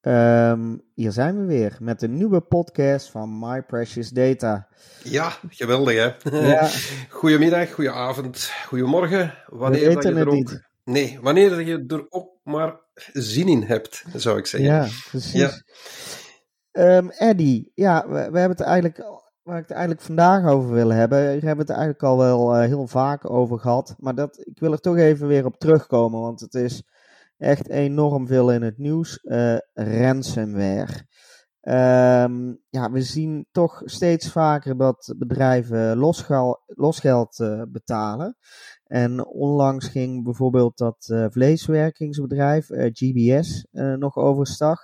Ehm, 0.00 0.76
hier 0.94 1.12
zijn 1.12 1.40
we 1.40 1.44
weer 1.44 1.76
met 1.80 2.02
een 2.02 2.14
nieuwe 2.14 2.40
podcast 2.40 3.10
van 3.10 3.38
My 3.38 3.62
Precious 3.62 4.08
Data. 4.10 4.68
Ja, 5.02 5.32
geweldig 5.48 5.94
hè. 5.94 6.38
Ja. 6.50 6.68
Goedemiddag, 7.08 7.72
goedenavond, 7.72 8.52
goedemorgen. 8.66 9.34
Wanneer 9.46 9.80
weten 9.80 9.94
dat 9.94 10.02
je 10.02 10.08
het 10.08 10.18
er 10.18 10.28
ook... 10.28 10.34
niet. 10.34 10.68
Nee, 10.84 11.18
wanneer 11.22 11.60
je 11.60 11.84
er 11.86 12.06
ook 12.08 12.30
maar 12.42 12.80
zin 13.12 13.48
in 13.48 13.62
hebt, 13.62 14.04
zou 14.14 14.38
ik 14.38 14.46
zeggen. 14.46 14.70
Ja, 14.70 14.86
precies. 15.08 15.32
Ja. 15.32 15.50
Ehm, 16.70 17.08
Eddie, 17.08 17.72
ja, 17.74 18.08
we, 18.08 18.12
we 18.12 18.38
hebben 18.38 18.56
het 18.56 18.60
eigenlijk, 18.60 19.04
waar 19.42 19.58
ik 19.58 19.68
het 19.68 19.76
eigenlijk 19.76 20.00
vandaag 20.00 20.46
over 20.46 20.72
wil 20.72 20.90
hebben, 20.90 21.18
we 21.18 21.46
hebben 21.46 21.66
het 21.66 21.70
eigenlijk 21.70 22.02
al 22.02 22.18
wel 22.18 22.54
eh, 22.54 22.66
heel 22.66 22.86
vaak 22.86 23.30
over 23.30 23.58
gehad, 23.58 23.94
maar 23.98 24.14
dat, 24.14 24.38
ik 24.38 24.58
wil 24.58 24.72
er 24.72 24.80
toch 24.80 24.96
even 24.96 25.26
weer 25.26 25.44
op 25.44 25.58
terugkomen, 25.58 26.20
want 26.20 26.40
het 26.40 26.54
is 26.54 26.82
echt 27.40 27.68
enorm 27.68 28.26
veel 28.26 28.52
in 28.52 28.62
het 28.62 28.78
nieuws. 28.78 29.18
eh, 29.18 29.56
ransomware. 29.74 31.06
Ehm, 31.60 32.54
ja, 32.70 32.90
we 32.90 33.02
zien 33.02 33.46
toch 33.50 33.82
steeds 33.84 34.32
vaker 34.32 34.76
dat 34.76 35.14
bedrijven 35.18 35.96
losgel- 35.96 36.62
losgeld 36.66 37.38
eh, 37.40 37.62
betalen. 37.68 38.36
En 38.84 39.26
onlangs 39.26 39.88
ging 39.88 40.24
bijvoorbeeld 40.24 40.78
dat 40.78 41.08
eh, 41.08 41.26
vleeswerkingsbedrijf, 41.30 42.66
GBS, 42.68 43.66
nog 43.98 44.16
overstag. 44.16 44.80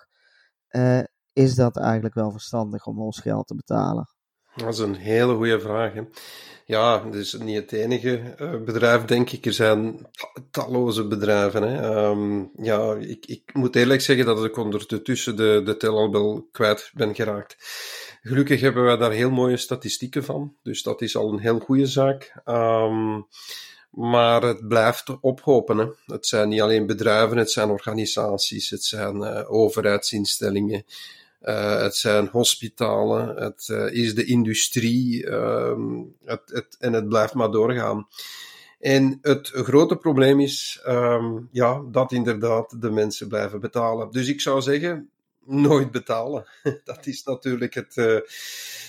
Is 1.32 1.54
dat 1.54 1.76
eigenlijk 1.76 2.14
wel 2.14 2.30
verstandig 2.30 2.86
om 2.86 2.98
losgeld 2.98 3.46
te 3.46 3.54
betalen? 3.54 4.15
Dat 4.56 4.72
is 4.72 4.78
een 4.78 4.94
hele 4.94 5.34
goede 5.34 5.60
vraag. 5.60 5.92
Hè. 5.92 6.02
Ja, 6.64 7.04
het 7.04 7.14
is 7.14 7.32
niet 7.32 7.56
het 7.56 7.72
enige 7.72 8.18
eh, 8.18 8.56
bedrijf, 8.64 9.04
denk 9.04 9.30
ik. 9.30 9.46
Er 9.46 9.52
zijn 9.52 10.06
ta- 10.12 10.42
talloze 10.50 11.06
bedrijven. 11.06 11.62
Hè. 11.62 11.94
Ehm, 11.94 12.44
ja, 12.64 12.94
ik, 12.94 13.26
ik 13.26 13.42
moet 13.52 13.76
eerlijk 13.76 14.00
zeggen 14.00 14.26
dat 14.26 14.44
ik 14.44 14.56
ondertussen 14.56 15.36
de, 15.36 15.62
de 15.64 15.76
tel 15.76 15.96
al 15.96 16.12
wel 16.12 16.48
kwijt 16.52 16.90
ben 16.94 17.14
geraakt. 17.14 17.56
Gelukkig 18.22 18.60
hebben 18.60 18.84
wij 18.84 18.96
daar 18.96 19.10
heel 19.12 19.30
mooie 19.30 19.56
statistieken 19.56 20.24
van. 20.24 20.54
Dus 20.62 20.82
dat 20.82 21.02
is 21.02 21.16
al 21.16 21.32
een 21.32 21.38
heel 21.40 21.58
goede 21.58 21.86
zaak. 21.86 22.32
Ehm, 22.44 23.20
maar 23.90 24.42
het 24.42 24.68
blijft 24.68 25.20
ophopen. 25.20 25.94
Het 26.06 26.26
zijn 26.26 26.48
niet 26.48 26.60
alleen 26.60 26.86
bedrijven, 26.86 27.36
het 27.36 27.50
zijn 27.50 27.70
organisaties, 27.70 28.70
het 28.70 28.84
zijn 28.84 29.22
eh, 29.22 29.52
overheidsinstellingen. 29.52 30.84
Uh, 31.46 31.80
het 31.80 31.96
zijn 31.96 32.26
hospitalen, 32.26 33.36
het 33.36 33.68
uh, 33.70 33.92
is 33.92 34.14
de 34.14 34.24
industrie 34.24 35.26
ehm, 35.26 36.02
het, 36.24 36.42
het, 36.44 36.76
en 36.78 36.92
het 36.92 37.08
blijft 37.08 37.34
maar 37.34 37.50
doorgaan. 37.50 38.08
En 38.80 39.18
het 39.22 39.48
grote 39.48 39.96
probleem 39.96 40.40
is 40.40 40.82
um, 40.86 41.48
ja, 41.52 41.82
dat 41.90 42.12
inderdaad 42.12 42.80
de 42.80 42.90
mensen 42.90 43.28
blijven 43.28 43.60
betalen. 43.60 44.10
Dus 44.10 44.28
ik 44.28 44.40
zou 44.40 44.60
zeggen, 44.60 45.10
nooit 45.44 45.90
betalen. 45.90 46.46
dat 46.84 47.06
is 47.06 47.22
natuurlijk 47.24 47.74
het. 47.74 47.96
Uh, 47.96 48.18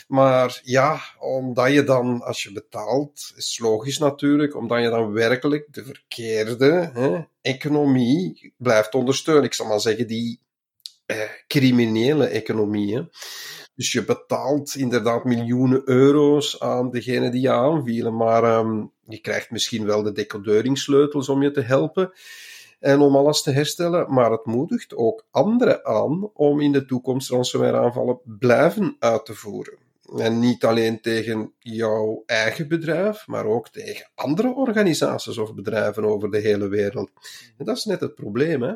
maar 0.07 0.61
ja, 0.63 0.99
omdat 1.19 1.71
je 1.71 1.83
dan, 1.83 2.21
als 2.21 2.43
je 2.43 2.51
betaalt, 2.51 3.33
is 3.35 3.59
logisch 3.59 3.97
natuurlijk, 3.97 4.55
omdat 4.55 4.81
je 4.81 4.89
dan 4.89 5.11
werkelijk 5.11 5.67
de 5.71 5.83
verkeerde 5.83 6.91
hè, 6.93 7.19
economie 7.41 8.53
blijft 8.57 8.95
ondersteunen. 8.95 9.43
Ik 9.43 9.53
zal 9.53 9.67
maar 9.67 9.79
zeggen, 9.79 10.07
die 10.07 10.39
eh, 11.07 11.17
criminele 11.47 12.25
economieën. 12.25 13.09
Dus 13.75 13.91
je 13.91 14.05
betaalt 14.05 14.75
inderdaad 14.75 15.23
miljoenen 15.23 15.81
euro's 15.85 16.59
aan 16.59 16.89
degene 16.89 17.29
die 17.29 17.41
je 17.41 17.51
aanvielen, 17.51 18.15
maar 18.15 18.57
um, 18.57 18.91
je 19.05 19.19
krijgt 19.19 19.51
misschien 19.51 19.85
wel 19.85 20.03
de 20.03 20.11
decodeuringssleutels 20.11 21.29
om 21.29 21.43
je 21.43 21.51
te 21.51 21.61
helpen 21.61 22.11
en 22.79 22.99
om 22.99 23.15
alles 23.15 23.41
te 23.41 23.51
herstellen, 23.51 24.13
maar 24.13 24.31
het 24.31 24.45
moedigt 24.45 24.95
ook 24.95 25.25
anderen 25.31 25.85
aan 25.85 26.29
om 26.33 26.61
in 26.61 26.71
de 26.71 26.85
toekomst 26.85 27.29
ransomware 27.29 27.77
aanvallen 27.77 28.19
blijven 28.23 28.95
uit 28.99 29.25
te 29.25 29.33
voeren. 29.33 29.77
En 30.17 30.39
niet 30.39 30.65
alleen 30.65 31.01
tegen 31.01 31.53
jouw 31.59 32.23
eigen 32.25 32.67
bedrijf, 32.67 33.27
maar 33.27 33.45
ook 33.45 33.69
tegen 33.69 34.09
andere 34.15 34.55
organisaties 34.55 35.37
of 35.37 35.53
bedrijven 35.53 36.05
over 36.05 36.31
de 36.31 36.39
hele 36.39 36.67
wereld. 36.67 37.11
En 37.57 37.65
dat 37.65 37.77
is 37.77 37.85
net 37.85 37.99
het 37.99 38.15
probleem, 38.15 38.61
hè. 38.61 38.73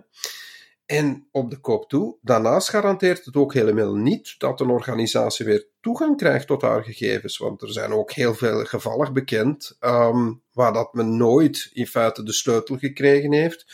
En 0.91 1.27
op 1.31 1.49
de 1.49 1.59
koop 1.59 1.89
toe, 1.89 2.15
daarnaast 2.21 2.69
garandeert 2.69 3.25
het 3.25 3.35
ook 3.35 3.53
helemaal 3.53 3.95
niet 3.95 4.35
dat 4.37 4.59
een 4.59 4.69
organisatie 4.69 5.45
weer 5.45 5.67
toegang 5.81 6.17
krijgt 6.17 6.47
tot 6.47 6.61
haar 6.61 6.83
gegevens. 6.83 7.37
Want 7.37 7.61
er 7.61 7.71
zijn 7.71 7.91
ook 7.91 8.11
heel 8.11 8.33
veel 8.33 8.65
gevallen 8.65 9.13
bekend 9.13 9.77
um, 9.79 10.41
waar 10.53 10.73
dat 10.73 10.93
men 10.93 11.17
nooit 11.17 11.69
in 11.73 11.87
feite 11.87 12.23
de 12.23 12.33
sleutel 12.33 12.77
gekregen 12.77 13.33
heeft. 13.33 13.65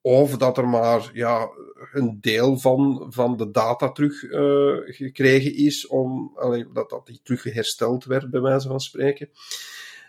Of 0.00 0.36
dat 0.36 0.58
er 0.58 0.68
maar 0.68 1.10
ja, 1.12 1.48
een 1.92 2.18
deel 2.20 2.58
van, 2.58 3.06
van 3.08 3.36
de 3.36 3.50
data 3.50 3.92
terug 3.92 4.22
uh, 4.22 4.76
gekregen 4.84 5.54
is, 5.54 5.86
om, 5.86 6.32
allee, 6.34 6.66
dat, 6.72 6.90
dat 6.90 7.06
die 7.06 7.20
terug 7.22 7.42
hersteld 7.42 8.04
werd, 8.04 8.30
bij 8.30 8.40
wijze 8.40 8.68
van 8.68 8.80
spreken. 8.80 9.30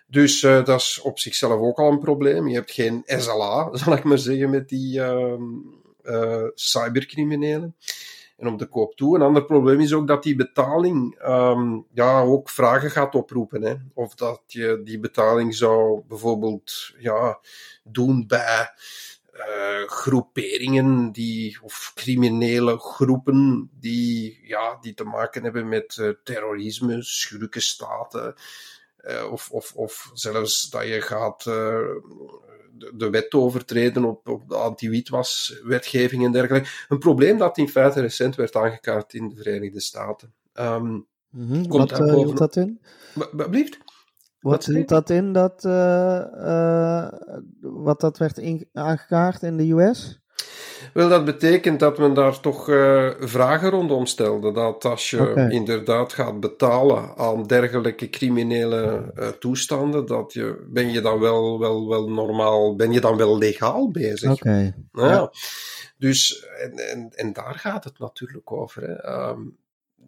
Dus 0.08 0.44
uh, 0.44 0.66
dat 0.66 0.80
is 0.80 1.00
op 1.04 1.20
zichzelf 1.20 1.60
ook 1.60 1.80
al 1.80 1.92
een 1.92 2.00
probleem. 2.00 2.48
Je 2.48 2.56
hebt 2.56 2.72
geen 2.72 3.04
SLA, 3.06 3.70
zal 3.78 3.94
ik 3.94 4.04
maar 4.04 4.18
zeggen, 4.18 4.50
met 4.50 4.70
die. 4.70 5.00
Uh, 5.00 5.34
uh, 6.04 6.48
cybercriminelen. 6.54 7.76
En 8.38 8.48
op 8.48 8.60
de 8.60 8.66
koop 8.66 8.96
toe. 8.96 9.16
Een 9.16 9.22
ander 9.22 9.46
probleem 9.46 9.80
is 9.80 9.94
ook 9.94 10.08
dat 10.08 10.24
die 10.24 10.36
betaling 10.36 11.28
um, 11.28 11.86
ja, 11.94 12.22
ook 12.22 12.50
vragen 12.50 12.92
gaat 12.92 13.16
oproepen. 13.16 13.62
Hè. 13.62 13.76
Of 13.94 14.16
dat 14.16 14.42
je 14.48 14.82
die 14.84 15.00
betaling 15.00 15.56
zou 15.56 16.02
bijvoorbeeld 16.08 16.94
ja, 16.98 17.40
doen 17.84 18.28
bij 18.28 18.70
uh, 19.34 19.88
groeperingen 19.88 21.12
die, 21.12 21.58
of 21.62 21.92
criminele 21.96 22.78
groepen 22.78 23.70
die, 23.80 24.40
ja, 24.44 24.78
die 24.82 24.94
te 24.94 25.04
maken 25.04 25.44
hebben 25.44 25.70
met 25.70 25.98
uh, 26.00 26.10
terrorisme, 26.24 27.04
schurkenstaten. 27.04 28.36
Uh, 29.02 29.32
of, 29.32 29.52
of, 29.52 29.74
of 29.76 30.12
zelfs 30.14 30.70
dat 30.70 30.88
je 30.88 31.02
gaat 31.02 31.46
de, 32.82 32.92
de 32.98 33.10
wet 33.10 33.34
overtreden 33.34 34.06
op, 34.06 34.28
op 34.28 34.50
de 34.50 34.56
anti-witwaswetgeving 34.56 36.26
en 36.26 36.32
dergelijke. 36.32 36.70
Een 36.90 37.00
probleem 37.00 37.38
dat 37.38 37.58
in 37.58 37.70
feite 37.70 38.02
recent 38.02 38.36
werd 38.36 38.56
aangekaart 38.56 39.14
in 39.14 39.30
de 39.30 39.36
Verenigde 39.36 39.80
Staten. 39.80 40.34
Um, 40.54 41.08
mm 41.30 41.48
-hmm. 41.48 41.68
Wat 41.68 42.00
uh, 42.00 42.14
hield 42.14 42.38
dat 42.38 42.56
in? 42.56 42.82
Wat 43.14 43.50
blieft? 43.50 43.78
Wat 44.40 44.66
hield 44.66 44.88
dat 44.88 45.10
in, 45.10 45.34
dat, 45.34 45.66
uh, 45.66 46.26
uh, 46.34 47.08
wat 47.62 48.00
dat 48.00 48.18
werd 48.18 48.66
aangekaart 48.74 49.44
in 49.44 49.58
de 49.58 49.72
US? 49.72 50.21
Wel, 50.94 51.10
dat 51.10 51.26
betekent 51.26 51.80
dat 51.80 51.98
men 51.98 52.14
daar 52.14 52.40
toch 52.40 52.70
uh, 52.70 53.10
vragen 53.20 53.70
rondom 53.70 54.06
stelde. 54.06 54.52
Dat 54.52 54.86
als 54.86 55.10
je 55.10 55.30
okay. 55.30 55.50
inderdaad 55.50 56.14
gaat 56.14 56.40
betalen 56.40 57.18
aan 57.18 57.48
dergelijke 57.48 58.10
criminele 58.10 59.12
uh, 59.16 59.28
toestanden, 59.28 60.06
dat 60.06 60.34
je, 60.34 60.66
ben 60.70 60.92
je 60.92 61.02
dan 61.02 61.20
wel, 61.20 61.60
wel, 61.60 61.90
wel 61.90 62.10
normaal, 62.10 62.76
ben 62.76 62.92
je 62.92 63.02
dan 63.02 63.18
wel 63.18 63.38
legaal 63.38 63.92
bezig? 63.92 64.32
Okay. 64.32 64.74
Ja. 64.92 65.10
ja. 65.10 65.32
Dus, 65.98 66.46
en, 66.62 66.90
en, 66.90 67.10
en 67.16 67.34
daar 67.34 67.56
gaat 67.56 67.84
het 67.84 68.00
natuurlijk 68.00 68.52
over. 68.52 68.82
Hè. 68.84 69.30
Um, 69.30 69.60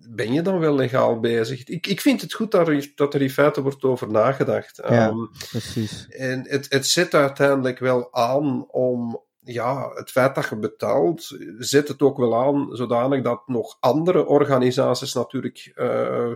ben 0.10 0.34
je 0.34 0.42
dan 0.42 0.60
wel 0.60 0.76
legaal 0.76 1.20
bezig? 1.20 1.64
Ik, 1.68 1.88
ik 1.88 2.02
vind 2.02 2.22
het 2.22 2.34
goed 2.34 2.52
dat 2.52 2.68
er, 2.68 2.92
dat 2.96 3.14
er 3.14 3.22
in 3.22 3.30
feite 3.30 3.62
wordt 3.62 3.84
over 3.84 4.12
nagedacht. 4.12 4.82
Ja, 4.90 5.08
um, 5.08 5.30
precies. 5.50 6.08
En 6.10 6.46
het, 6.48 6.66
het 6.70 6.88
zet 6.88 7.14
uiteindelijk 7.14 7.80
wel 7.80 8.14
aan 8.14 8.66
om 8.72 9.22
ja, 9.44 9.92
het 9.94 10.12
feit 10.12 10.36
dat 10.36 10.50
je 10.50 10.56
betaalt, 10.56 11.38
zet 11.58 11.88
het 11.88 12.02
ook 12.02 12.18
wel 12.18 12.36
aan 12.36 12.68
zodanig 12.72 13.22
dat 13.22 13.48
nog 13.48 13.78
andere 13.80 14.26
organisaties 14.26 15.14
natuurlijk, 15.14 15.74
uh, 15.76 16.32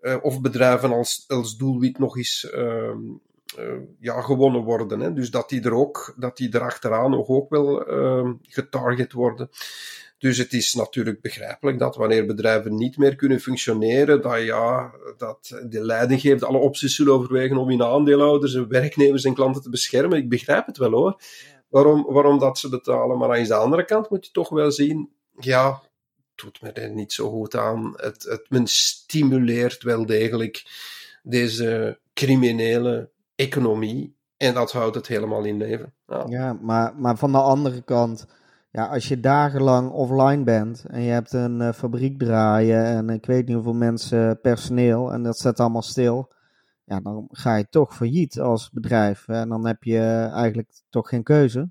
uh, 0.00 0.16
of 0.22 0.40
bedrijven 0.40 0.92
als, 0.92 1.24
als 1.28 1.56
doelwit 1.56 1.98
nog 1.98 2.16
eens 2.16 2.52
uh, 2.54 2.94
ja, 4.00 4.20
gewonnen 4.20 4.62
worden. 4.62 5.00
Hè. 5.00 5.12
Dus 5.12 5.30
dat 5.30 5.48
die 5.48 5.62
er 5.62 5.74
ook, 5.74 6.14
dat 6.16 6.36
die 6.36 6.52
er 6.52 6.60
achteraan 6.60 7.10
nog 7.10 7.28
ook 7.28 7.50
wel 7.50 7.84
getarget 8.42 9.12
worden. 9.12 9.50
Dus 10.18 10.38
het 10.38 10.52
is 10.52 10.74
natuurlijk 10.74 11.20
begrijpelijk 11.20 11.78
dat 11.78 11.96
wanneer 11.96 12.26
bedrijven 12.26 12.74
niet 12.74 12.96
meer 12.96 13.16
kunnen 13.16 13.40
functioneren, 13.40 14.22
dat, 14.22 14.42
ja, 14.42 14.94
dat 15.16 15.60
de 15.68 15.84
leiding 15.84 16.20
geeft 16.20 16.44
alle 16.44 16.58
opties 16.58 16.94
zullen 16.94 17.12
overwegen 17.12 17.56
om 17.56 17.68
hun 17.68 17.82
aandeelhouders 17.82 18.54
en 18.54 18.68
werknemers 18.68 19.24
en 19.24 19.34
klanten 19.34 19.62
te 19.62 19.70
beschermen. 19.70 20.18
Ik 20.18 20.28
begrijp 20.28 20.66
het 20.66 20.76
wel 20.76 20.90
hoor 20.90 21.20
waarom, 21.76 22.06
waarom 22.08 22.38
dat 22.38 22.58
ze 22.58 22.68
betalen. 22.68 23.18
Maar 23.18 23.38
aan 23.38 23.44
de 23.44 23.54
andere 23.54 23.84
kant 23.84 24.10
moet 24.10 24.26
je 24.26 24.32
toch 24.32 24.48
wel 24.48 24.70
zien, 24.70 25.10
ja, 25.38 25.80
doet 26.34 26.62
me 26.62 26.72
er 26.72 26.90
niet 26.90 27.12
zo 27.12 27.30
goed 27.30 27.56
aan. 27.56 27.92
Het, 27.96 28.22
het, 28.22 28.46
men 28.48 28.66
stimuleert 28.66 29.82
wel 29.82 30.06
degelijk 30.06 30.64
deze 31.22 31.98
criminele 32.14 33.10
economie. 33.34 34.16
En 34.36 34.54
dat 34.54 34.72
houdt 34.72 34.94
het 34.94 35.06
helemaal 35.06 35.44
in 35.44 35.56
leven. 35.56 35.92
Ja, 36.28 36.58
maar, 36.60 36.94
maar 36.96 37.16
van 37.16 37.32
de 37.32 37.40
andere 37.40 37.82
kant, 37.82 38.26
ja, 38.70 38.86
als 38.86 39.08
je 39.08 39.20
dagenlang 39.20 39.90
offline 39.90 40.44
bent 40.44 40.84
en 40.88 41.02
je 41.02 41.10
hebt 41.10 41.32
een 41.32 41.60
uh, 41.60 41.72
fabriek 41.72 42.18
draaien 42.18 42.84
en 42.84 43.10
ik 43.10 43.26
weet 43.26 43.46
niet 43.46 43.54
hoeveel 43.54 43.74
mensen 43.74 44.40
personeel 44.40 45.12
en 45.12 45.22
dat 45.22 45.38
zet 45.38 45.60
allemaal 45.60 45.82
stil, 45.82 46.32
ja, 46.86 47.00
dan 47.00 47.28
ga 47.30 47.56
je 47.56 47.66
toch 47.70 47.96
failliet 47.96 48.40
als 48.40 48.70
bedrijf. 48.70 49.28
En 49.28 49.48
dan 49.48 49.66
heb 49.66 49.82
je 49.82 50.30
eigenlijk 50.32 50.68
toch 50.90 51.08
geen 51.08 51.22
keuze. 51.22 51.68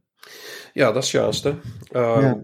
Ja, 0.73 0.91
dat 0.91 1.03
is 1.03 1.11
juist. 1.11 1.43
Hè. 1.43 1.49
Uh, 1.91 2.17
ja. 2.21 2.37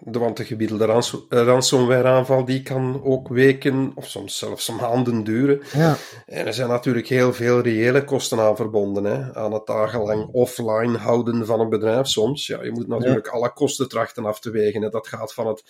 De, 0.00 0.18
want 0.18 0.36
de 0.36 0.44
gebiedelde 0.44 0.84
rans 0.84 1.16
ransomware-aanval 1.28 2.44
die 2.44 2.62
kan 2.62 3.04
ook 3.04 3.28
weken 3.28 3.92
of 3.94 4.08
soms 4.08 4.38
zelfs 4.38 4.70
maanden 4.70 5.24
duren. 5.24 5.60
Ja. 5.72 5.96
En 6.26 6.46
er 6.46 6.54
zijn 6.54 6.68
natuurlijk 6.68 7.06
heel 7.06 7.32
veel 7.32 7.60
reële 7.60 8.04
kosten 8.04 8.40
aan 8.40 8.56
verbonden. 8.56 9.04
Hè. 9.04 9.34
Aan 9.34 9.52
het 9.52 9.66
dagenlang 9.66 10.28
offline 10.32 10.98
houden 10.98 11.46
van 11.46 11.60
een 11.60 11.68
bedrijf 11.68 12.06
soms. 12.06 12.46
Ja, 12.46 12.62
je 12.62 12.72
moet 12.72 12.88
natuurlijk 12.88 13.26
ja. 13.26 13.32
alle 13.32 13.52
kosten 13.52 13.88
trachten 13.88 14.24
af 14.24 14.40
te 14.40 14.50
wegen. 14.50 14.82
Hè. 14.82 14.88
Dat 14.88 15.08
gaat 15.08 15.34
van 15.34 15.46
het 15.46 15.64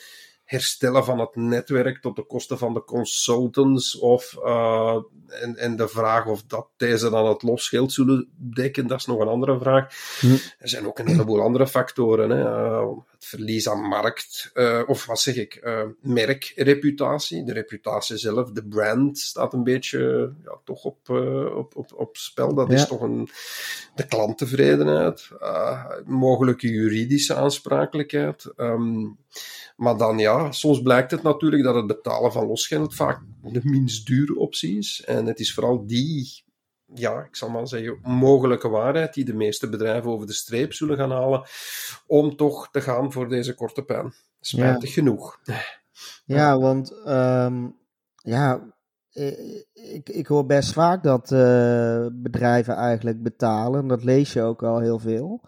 herstellen 0.52 1.04
van 1.04 1.18
het 1.18 1.36
netwerk 1.36 2.00
tot 2.00 2.16
de 2.16 2.26
kosten 2.26 2.58
van 2.58 2.74
de 2.74 2.84
consultants. 2.84 3.98
Of, 3.98 4.36
uh, 4.44 4.96
en, 5.28 5.56
en 5.56 5.76
de 5.76 5.88
vraag 5.88 6.26
of 6.26 6.42
dat 6.42 6.68
deze 6.76 7.10
dan 7.10 7.26
het 7.26 7.42
losgeld 7.42 7.92
zullen 7.92 8.28
dekken, 8.36 8.86
dat 8.86 8.98
is 8.98 9.06
nog 9.06 9.20
een 9.20 9.28
andere 9.28 9.58
vraag. 9.58 9.94
Hm. 10.20 10.32
Er 10.58 10.68
zijn 10.68 10.86
ook 10.86 10.98
een 10.98 11.08
heleboel 11.08 11.40
andere 11.40 11.66
factoren. 11.66 12.30
Hè. 12.30 12.40
Uh, 12.40 12.88
verlies 13.24 13.68
aan 13.68 13.80
markt, 13.80 14.50
uh, 14.54 14.82
of 14.86 15.06
wat 15.06 15.20
zeg 15.20 15.36
ik, 15.36 15.70
merkreputatie. 16.00 17.44
De 17.44 17.52
reputatie 17.52 18.16
zelf, 18.16 18.50
de 18.50 18.66
brand 18.66 19.18
staat 19.18 19.52
een 19.52 19.64
beetje 19.64 20.32
ja, 20.44 20.58
toch 20.64 20.84
op, 20.84 21.08
op, 21.54 21.76
op, 21.76 21.92
op 21.94 22.16
spel. 22.16 22.54
Dat 22.54 22.68
Ja. 22.68 22.74
is 22.74 22.86
toch 22.86 23.00
een, 23.00 23.28
de 23.94 24.06
klanttevredenheid, 24.06 25.28
mogelijke 26.04 26.68
juridische 26.68 27.34
aansprakelijkheid. 27.34 28.52
Um, 28.56 29.18
maar 29.76 29.96
dan 29.96 30.18
ja, 30.18 30.52
soms 30.52 30.82
blijkt 30.82 31.10
het 31.10 31.22
natuurlijk 31.22 31.62
dat 31.62 31.74
het 31.74 31.86
betalen 31.86 32.32
van 32.32 32.46
losgeld 32.46 32.94
vaak 32.94 33.20
de 33.42 33.60
minst 33.62 34.06
dure 34.06 34.38
optie 34.38 34.78
is. 34.78 35.02
En 35.06 35.26
het 35.26 35.40
is 35.40 35.54
vooral 35.54 35.86
die, 35.86 36.44
ja, 36.94 37.20
ik 37.20 37.36
zal 37.36 37.48
maar 37.48 37.68
zeggen, 37.68 37.98
mogelijke 38.02 38.68
waarheid 38.68 39.14
die 39.14 39.24
de 39.24 39.34
meeste 39.34 39.68
bedrijven 39.68 40.10
over 40.10 40.26
de 40.26 40.32
streep 40.32 40.72
zullen 40.72 40.96
gaan 40.96 41.10
halen 41.10 41.42
om 42.06 42.36
toch 42.36 42.70
te 42.70 42.80
gaan 42.80 43.12
voor 43.12 43.28
deze 43.28 43.54
korte 43.54 43.82
pijn. 43.82 44.12
Spijtig 44.40 44.88
ja. 44.88 44.94
genoeg. 44.94 45.40
Ja, 46.24 46.58
want 46.58 46.92
um, 47.06 47.76
ja, 48.14 48.74
ik, 49.72 50.08
ik 50.08 50.26
hoor 50.26 50.46
best 50.46 50.72
vaak 50.72 51.02
dat 51.02 51.30
uh, 51.30 52.06
bedrijven 52.12 52.74
eigenlijk 52.74 53.22
betalen. 53.22 53.86
Dat 53.86 54.04
lees 54.04 54.32
je 54.32 54.42
ook 54.42 54.62
al 54.62 54.80
heel 54.80 54.98
veel. 54.98 55.44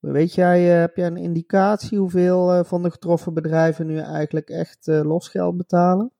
Weet 0.00 0.34
jij, 0.34 0.62
heb 0.62 0.96
jij 0.96 1.06
een 1.06 1.16
indicatie 1.16 1.98
hoeveel 1.98 2.54
uh, 2.54 2.64
van 2.64 2.82
de 2.82 2.90
getroffen 2.90 3.34
bedrijven 3.34 3.86
nu 3.86 3.98
eigenlijk 3.98 4.48
echt 4.48 4.86
losgeld 4.86 5.56
betalen? 5.56 6.12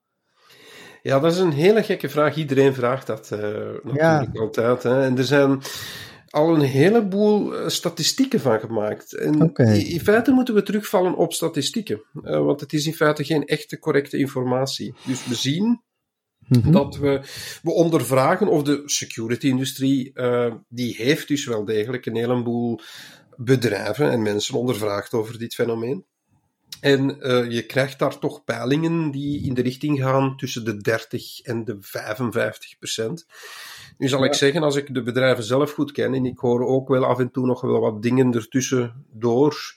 Ja, 1.07 1.21
dat 1.21 1.33
is 1.33 1.39
een 1.39 1.53
hele 1.53 1.83
gekke 1.83 2.09
vraag. 2.09 2.37
Iedereen 2.37 2.75
vraagt 2.75 3.07
dat 3.07 3.31
uh, 3.33 3.39
natuurlijk 3.83 4.35
ja. 4.35 4.41
altijd. 4.41 4.83
Hè. 4.83 5.03
En 5.03 5.19
er 5.19 5.25
zijn 5.25 5.61
al 6.29 6.55
een 6.55 6.61
heleboel 6.61 7.71
statistieken 7.71 8.41
van 8.41 8.61
gemaakt. 8.61 9.15
En 9.15 9.43
okay. 9.43 9.79
in 9.79 10.01
feite 10.01 10.31
moeten 10.31 10.55
we 10.55 10.63
terugvallen 10.63 11.17
op 11.17 11.33
statistieken. 11.33 12.03
want 12.23 12.61
het 12.61 12.73
is 12.73 12.87
in 12.87 12.95
feite 12.95 13.25
geen 13.25 13.45
echte 13.45 13.79
correcte 13.79 14.19
informatie. 14.19 14.95
Dus 15.07 15.27
we 15.27 15.35
zien 15.35 15.85
Mhm. 16.49 16.73
Dat 16.73 16.97
we, 16.97 17.21
we 17.63 17.73
ondervragen 17.73 18.49
of 18.49 18.63
de 18.63 18.83
security-industrie, 18.85 20.13
die 20.69 20.95
heeft 20.97 21.29
dus 21.29 21.47
wel 21.47 21.65
degelijk 21.65 22.07
een 22.07 22.17
heleboel 22.17 22.81
bedrijven 23.37 24.11
en 24.11 24.23
mensen 24.23 24.59
ondervraagd 24.59 25.13
over 25.13 25.39
dit 25.39 25.55
fenomeen. 25.55 26.07
En 26.81 27.17
uh, 27.19 27.51
je 27.51 27.67
krijgt 27.67 27.99
daar 27.99 28.19
toch 28.19 28.45
peilingen 28.45 29.11
die 29.11 29.45
in 29.45 29.55
de 29.55 29.63
richting 29.63 29.99
gaan 29.99 30.37
tussen 30.37 30.65
de 30.65 30.77
30 30.77 31.41
en 31.41 31.65
de 31.65 31.77
55 31.81 32.79
procent. 32.79 33.27
Nu 33.99 34.09
zal 34.09 34.21
ja. 34.21 34.27
ik 34.27 34.35
zeggen, 34.35 34.63
als 34.63 34.77
ik 34.77 34.95
de 34.95 35.03
bedrijven 35.03 35.45
zelf 35.45 35.73
goed 35.73 35.93
ken, 35.93 36.15
en 36.15 36.27
ik 36.27 36.39
hoor 36.39 36.67
ook 36.67 36.89
wel 36.89 37.05
af 37.05 37.19
en 37.19 37.31
toe 37.31 37.47
nog 37.47 37.61
wel 37.61 37.81
wat 37.81 38.03
dingen 38.03 38.35
ertussen 38.35 39.07
door, 39.11 39.75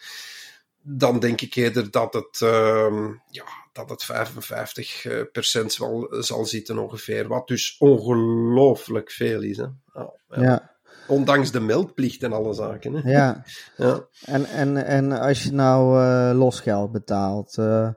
dan 0.82 1.20
denk 1.20 1.42
ik 1.42 1.56
eerder 1.56 1.92
dat 1.92 2.14
het, 2.14 2.40
uh, 2.44 3.08
ja, 3.30 3.46
dat 3.74 3.90
het 3.90 4.04
55 4.04 5.28
procent 5.32 5.74
zal, 5.74 6.08
zal 6.20 6.46
zitten 6.46 6.78
ongeveer. 6.78 7.28
Wat 7.28 7.48
dus 7.48 7.76
ongelooflijk 7.80 9.12
veel 9.12 9.42
is. 9.42 9.58
Hè? 9.58 9.68
Oh, 9.94 10.14
ja. 10.30 10.42
ja. 10.42 10.78
Ondanks 11.10 11.52
de 11.52 11.60
meldplicht 11.60 12.24
en 12.24 12.34
alle 12.34 12.54
zaken. 12.54 12.94
Hè? 12.94 13.12
Ja. 13.12 13.44
ja. 13.78 14.00
En, 14.26 14.46
en, 14.46 14.86
en 14.86 15.12
als 15.12 15.44
je 15.44 15.54
nou 15.54 16.02
uh, 16.02 16.38
losgeld 16.38 16.92
betaalt, 16.92 17.56
uh, 17.60 17.90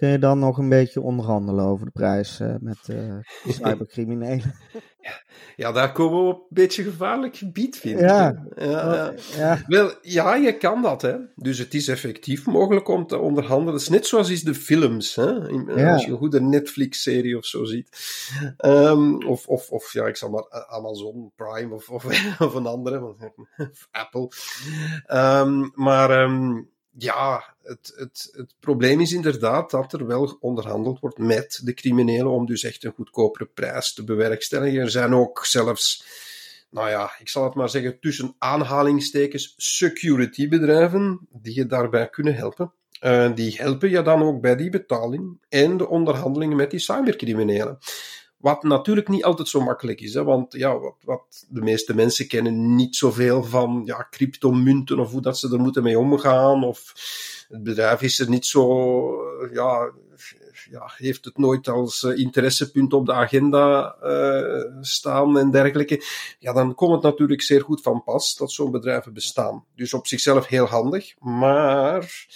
kun 0.00 0.08
je 0.08 0.18
dan 0.18 0.38
nog 0.38 0.58
een 0.58 0.68
beetje 0.68 1.00
onderhandelen 1.00 1.64
over 1.64 1.86
de 1.86 1.92
prijs 1.92 2.40
uh, 2.40 2.54
met 2.60 2.78
cybercriminelen? 3.56 4.54
ja. 5.00 5.22
ja, 5.56 5.72
daar 5.72 5.92
komen 5.92 6.22
we 6.22 6.28
op 6.28 6.40
een 6.40 6.46
beetje 6.48 6.82
gevaarlijk 6.82 7.36
gebied, 7.36 7.76
vind 7.76 8.00
ja. 8.00 8.28
ik. 8.28 8.64
Ja. 8.64 9.12
ja. 9.36 9.58
Wel, 9.66 9.92
ja, 10.02 10.34
je 10.34 10.56
kan 10.56 10.82
dat, 10.82 11.02
hè. 11.02 11.16
Dus 11.34 11.58
het 11.58 11.74
is 11.74 11.88
effectief 11.88 12.46
mogelijk 12.46 12.88
om 12.88 13.06
te 13.06 13.18
onderhandelen. 13.18 13.72
Het 13.72 13.82
is 13.82 13.88
net 13.88 14.06
zoals 14.06 14.30
is 14.30 14.42
de 14.42 14.54
films, 14.54 15.14
hè. 15.14 15.32
Als 15.92 16.04
je 16.04 16.10
een 16.10 16.18
goede 16.18 16.40
Netflix-serie 16.40 17.36
of 17.36 17.44
zo 17.44 17.64
ziet. 17.64 17.88
Um, 18.64 19.26
of, 19.26 19.46
of, 19.46 19.70
of, 19.70 19.92
ja, 19.92 20.06
ik 20.06 20.16
zal 20.16 20.30
maar 20.30 20.66
Amazon 20.68 21.32
Prime 21.36 21.74
of, 21.74 21.88
of, 21.90 22.04
of 22.46 22.54
een 22.54 22.66
andere, 22.66 23.04
of 23.04 23.88
Apple. 23.90 24.28
Um, 25.08 25.70
maar... 25.74 26.22
Um, 26.22 26.68
ja, 27.02 27.54
het, 27.62 27.92
het, 27.96 28.28
het 28.32 28.54
probleem 28.60 29.00
is 29.00 29.12
inderdaad 29.12 29.70
dat 29.70 29.92
er 29.92 30.06
wel 30.06 30.36
onderhandeld 30.40 31.00
wordt 31.00 31.18
met 31.18 31.60
de 31.64 31.74
criminelen 31.74 32.32
om 32.32 32.46
dus 32.46 32.64
echt 32.64 32.84
een 32.84 32.92
goedkopere 32.92 33.46
prijs 33.46 33.92
te 33.92 34.04
bewerkstelligen. 34.04 34.80
Er 34.80 34.90
zijn 34.90 35.14
ook 35.14 35.44
zelfs, 35.44 36.04
nou 36.70 36.88
ja, 36.88 37.10
ik 37.18 37.28
zal 37.28 37.44
het 37.44 37.54
maar 37.54 37.68
zeggen, 37.68 38.00
tussen 38.00 38.34
aanhalingstekens 38.38 39.54
securitybedrijven 39.56 41.28
die 41.30 41.54
je 41.54 41.66
daarbij 41.66 42.08
kunnen 42.08 42.34
helpen. 42.34 42.72
Uh, 43.04 43.34
die 43.34 43.56
helpen 43.56 43.90
je 43.90 44.02
dan 44.02 44.22
ook 44.22 44.40
bij 44.40 44.56
die 44.56 44.70
betaling 44.70 45.38
en 45.48 45.76
de 45.76 45.88
onderhandelingen 45.88 46.56
met 46.56 46.70
die 46.70 46.80
cybercriminelen. 46.80 47.78
Wat 48.40 48.62
natuurlijk 48.62 49.08
niet 49.08 49.24
altijd 49.24 49.48
zo 49.48 49.60
makkelijk 49.60 50.00
is, 50.00 50.14
hè? 50.14 50.24
want 50.24 50.52
ja, 50.52 50.78
wat, 50.78 50.96
wat 51.04 51.46
de 51.48 51.60
meeste 51.60 51.94
mensen 51.94 52.28
kennen 52.28 52.74
niet 52.74 52.96
zoveel 52.96 53.44
van 53.44 53.82
ja, 53.84 54.06
cryptomunten 54.10 54.98
of 54.98 55.10
hoe 55.10 55.20
dat 55.20 55.38
ze 55.38 55.52
er 55.52 55.60
moeten 55.60 55.82
mee 55.82 55.98
omgaan. 55.98 56.64
Of 56.64 56.92
het 57.48 57.62
bedrijf 57.62 58.02
is 58.02 58.18
er 58.18 58.28
niet 58.28 58.46
zo, 58.46 58.64
ja, 59.52 59.92
ja 60.70 60.92
heeft 60.96 61.24
het 61.24 61.38
nooit 61.38 61.68
als 61.68 62.02
interessepunt 62.02 62.92
op 62.92 63.06
de 63.06 63.12
agenda 63.12 63.96
uh, 64.02 64.76
staan 64.80 65.38
en 65.38 65.50
dergelijke. 65.50 66.02
Ja, 66.38 66.52
dan 66.52 66.74
komt 66.74 66.92
het 66.92 67.02
natuurlijk 67.02 67.42
zeer 67.42 67.62
goed 67.62 67.82
van 67.82 68.04
pas 68.04 68.36
dat 68.36 68.52
zo'n 68.52 68.70
bedrijven 68.70 69.12
bestaan. 69.12 69.64
Dus 69.74 69.94
op 69.94 70.06
zichzelf 70.06 70.46
heel 70.46 70.66
handig, 70.66 71.14
maar 71.18 72.26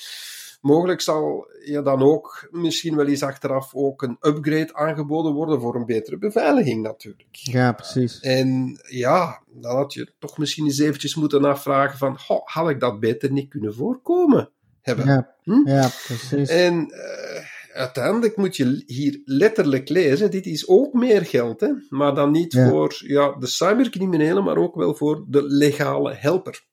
mogelijk 0.64 1.00
zal 1.00 1.46
je 1.64 1.82
dan 1.82 2.02
ook 2.02 2.48
misschien 2.50 2.96
wel 2.96 3.06
eens 3.06 3.22
achteraf 3.22 3.74
ook 3.74 4.02
een 4.02 4.16
upgrade 4.20 4.74
aangeboden 4.74 5.32
worden 5.32 5.60
voor 5.60 5.74
een 5.74 5.86
betere 5.86 6.18
beveiliging 6.18 6.82
natuurlijk. 6.82 7.28
Ja, 7.32 7.72
precies. 7.72 8.20
En 8.20 8.78
ja, 8.88 9.42
dan 9.46 9.76
had 9.76 9.92
je 9.92 10.12
toch 10.18 10.38
misschien 10.38 10.64
eens 10.64 10.78
eventjes 10.78 11.14
moeten 11.14 11.44
afvragen 11.44 11.98
van, 11.98 12.18
had 12.44 12.68
ik 12.68 12.80
dat 12.80 13.00
beter 13.00 13.32
niet 13.32 13.48
kunnen 13.48 13.74
voorkomen 13.74 14.50
hebben? 14.80 15.06
Ja, 15.06 15.34
hm? 15.42 15.68
ja 15.68 15.90
precies. 16.06 16.48
En 16.48 16.74
uh, 16.74 17.44
uiteindelijk 17.76 18.36
moet 18.36 18.56
je 18.56 18.82
hier 18.86 19.20
letterlijk 19.24 19.88
lezen, 19.88 20.30
dit 20.30 20.46
is 20.46 20.68
ook 20.68 20.92
meer 20.92 21.24
geld, 21.24 21.60
hè? 21.60 21.68
maar 21.88 22.14
dan 22.14 22.30
niet 22.30 22.52
Ja. 22.52 22.68
voor 22.68 22.94
ja, 22.98 23.36
de 23.38 23.46
cybercriminelen, 23.46 24.44
maar 24.44 24.56
ook 24.56 24.74
wel 24.74 24.94
voor 24.94 25.24
de 25.28 25.42
legale 25.42 26.14
helper. 26.14 26.64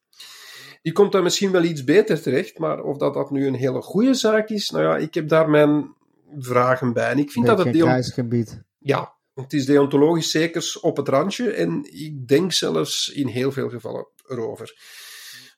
Die 0.82 0.94
komt 0.94 1.12
dan 1.12 1.24
misschien 1.24 1.52
wel 1.52 1.64
iets 1.64 1.84
beter 1.84 2.22
terecht, 2.22 2.58
maar 2.58 2.84
of 2.84 2.98
dat, 2.98 3.14
dat 3.14 3.32
nu 3.32 3.48
een 3.48 3.56
hele 3.56 3.82
goede 3.82 4.14
zaak 4.14 4.50
is, 4.50 4.70
nou 4.70 4.84
ja, 4.84 4.98
ik 4.98 5.14
heb 5.14 5.28
daar 5.28 5.50
mijn 5.50 5.94
vragen 6.38 6.94
bij. 6.94 7.10
En 7.10 7.20
ik 7.20 7.32
vind 7.32 7.46
dat 7.46 7.58
het 7.58 7.74
deel... 7.74 7.86
kruisgebied. 7.86 8.62
Ja, 8.78 9.14
het 9.34 9.54
is 9.54 9.66
deontologisch 9.66 10.32
zeker 10.32 10.78
op 10.82 10.98
het 10.98 11.08
randje 11.08 11.52
en 11.52 11.88
ik 11.92 12.28
denk 12.28 12.52
zelfs 12.52 13.10
in 13.10 13.28
heel 13.28 13.52
veel 13.52 13.70
gevallen 13.70 14.08
erover. 14.28 14.76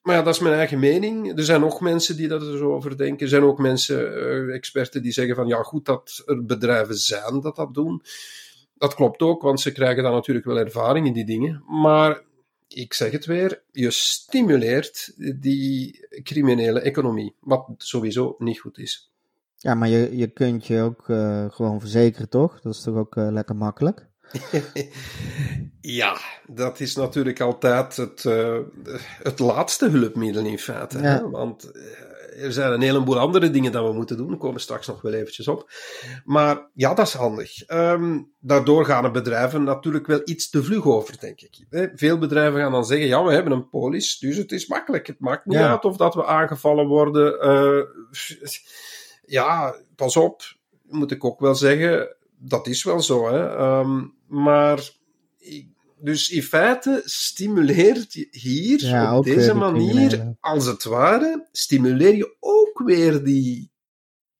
Maar 0.02 0.16
ja, 0.16 0.22
dat 0.22 0.34
is 0.34 0.40
mijn 0.40 0.54
eigen 0.54 0.78
mening. 0.78 1.38
Er 1.38 1.44
zijn 1.44 1.64
ook 1.64 1.80
mensen 1.80 2.16
die 2.16 2.28
dat 2.28 2.42
er 2.42 2.58
zo 2.58 2.72
over 2.72 2.96
denken. 2.96 3.18
Er 3.18 3.28
zijn 3.28 3.42
ook 3.42 3.58
mensen, 3.58 4.12
uh, 4.12 4.54
experten, 4.54 5.02
die 5.02 5.12
zeggen 5.12 5.34
van 5.34 5.46
ja, 5.46 5.62
goed 5.62 5.84
dat 5.84 6.22
er 6.26 6.44
bedrijven 6.44 6.94
zijn 6.94 7.40
dat 7.40 7.56
dat 7.56 7.74
doen. 7.74 8.02
Dat 8.74 8.94
klopt 8.94 9.20
ook, 9.20 9.42
want 9.42 9.60
ze 9.60 9.72
krijgen 9.72 10.02
dan 10.02 10.12
natuurlijk 10.12 10.46
wel 10.46 10.58
ervaring 10.58 11.06
in 11.06 11.12
die 11.12 11.24
dingen. 11.24 11.62
Maar 11.66 12.22
ik 12.68 12.94
zeg 12.94 13.12
het 13.12 13.24
weer, 13.24 13.62
je 13.72 13.90
stimuleert 13.90 15.12
die 15.40 16.06
criminele 16.22 16.80
economie, 16.80 17.34
wat 17.40 17.68
sowieso 17.76 18.34
niet 18.38 18.60
goed 18.60 18.78
is. 18.78 19.12
Ja, 19.56 19.74
maar 19.74 19.88
je, 19.88 20.16
je 20.16 20.26
kunt 20.26 20.66
je 20.66 20.80
ook 20.80 21.08
uh, 21.08 21.50
gewoon 21.50 21.80
verzekeren, 21.80 22.28
toch? 22.28 22.60
Dat 22.60 22.74
is 22.74 22.82
toch 22.82 22.96
ook 22.96 23.16
uh, 23.16 23.28
lekker 23.30 23.56
makkelijk? 23.56 24.06
ja, 25.80 26.18
dat 26.46 26.80
is 26.80 26.96
natuurlijk 26.96 27.40
altijd 27.40 27.96
het, 27.96 28.24
uh, 28.24 28.58
het 29.22 29.38
laatste 29.38 29.88
hulpmiddel 29.88 30.44
in 30.44 30.58
feite. 30.58 30.98
Ja. 30.98 31.04
Hè? 31.04 31.30
Want 31.30 31.72
er 32.36 32.52
zijn 32.52 32.72
een 32.72 32.80
heleboel 32.80 33.18
andere 33.18 33.50
dingen 33.50 33.72
dat 33.72 33.86
we 33.86 33.92
moeten 33.92 34.16
doen. 34.16 34.28
Daar 34.28 34.38
komen 34.38 34.60
straks 34.60 34.86
nog 34.86 35.02
wel 35.02 35.12
eventjes 35.12 35.48
op. 35.48 35.70
Maar 36.24 36.68
ja, 36.74 36.94
dat 36.94 37.06
is 37.06 37.12
handig. 37.12 37.70
Um, 37.70 38.32
daardoor 38.40 38.84
gaan 38.84 39.02
de 39.02 39.10
bedrijven 39.10 39.62
natuurlijk 39.62 40.06
wel 40.06 40.20
iets 40.24 40.50
te 40.50 40.62
vlug 40.62 40.84
over, 40.84 41.20
denk 41.20 41.40
ik. 41.40 41.66
Veel 41.94 42.18
bedrijven 42.18 42.60
gaan 42.60 42.72
dan 42.72 42.84
zeggen, 42.84 43.06
ja, 43.06 43.24
we 43.24 43.32
hebben 43.32 43.52
een 43.52 43.68
polis, 43.68 44.18
dus 44.18 44.36
het 44.36 44.52
is 44.52 44.66
makkelijk. 44.66 45.06
Het 45.06 45.20
maakt 45.20 45.46
niet 45.46 45.58
ja. 45.58 45.70
uit 45.70 45.84
of 45.84 45.96
dat 45.96 46.14
we 46.14 46.26
aangevallen 46.26 46.86
worden. 46.86 47.46
Uh, 47.46 47.82
ja, 49.26 49.74
pas 49.96 50.16
op, 50.16 50.42
moet 50.82 51.10
ik 51.10 51.24
ook 51.24 51.40
wel 51.40 51.54
zeggen, 51.54 52.16
dat 52.38 52.66
is 52.66 52.84
wel 52.84 53.00
zo. 53.00 53.28
Hè. 53.28 53.58
Um, 53.78 54.14
maar 54.26 54.90
dus 56.04 56.30
in 56.30 56.42
feite 56.42 57.02
stimuleert 57.04 58.12
je 58.12 58.28
hier 58.30 58.86
ja, 58.86 59.18
op 59.18 59.24
deze 59.24 59.54
manier, 59.54 60.36
als 60.40 60.66
het 60.66 60.84
ware, 60.84 61.48
stimuleer 61.52 62.14
je 62.14 62.36
ook 62.40 62.82
weer 62.84 63.24
die 63.24 63.72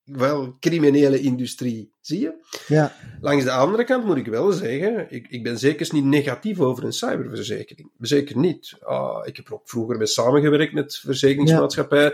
wel 0.04 0.56
criminele 0.60 1.20
industrie. 1.20 1.92
Zie 2.00 2.20
je? 2.20 2.44
Ja. 2.66 2.96
Langs 3.20 3.44
de 3.44 3.50
andere 3.50 3.84
kant 3.84 4.04
moet 4.04 4.16
ik 4.16 4.26
wel 4.26 4.52
zeggen, 4.52 5.06
ik, 5.10 5.26
ik 5.28 5.42
ben 5.42 5.58
zeker 5.58 5.88
niet 5.92 6.04
negatief 6.04 6.60
over 6.60 6.84
een 6.84 6.92
cyberverzekering. 6.92 7.90
Zeker 7.98 8.38
niet. 8.38 8.74
Uh, 8.82 9.20
ik 9.24 9.36
heb 9.36 9.46
er 9.46 9.54
ook 9.54 9.68
vroeger 9.68 9.96
mee 9.96 10.06
samengewerkt 10.06 10.72
met 10.72 10.96
verzekeringsmaatschappijen. 10.96 12.12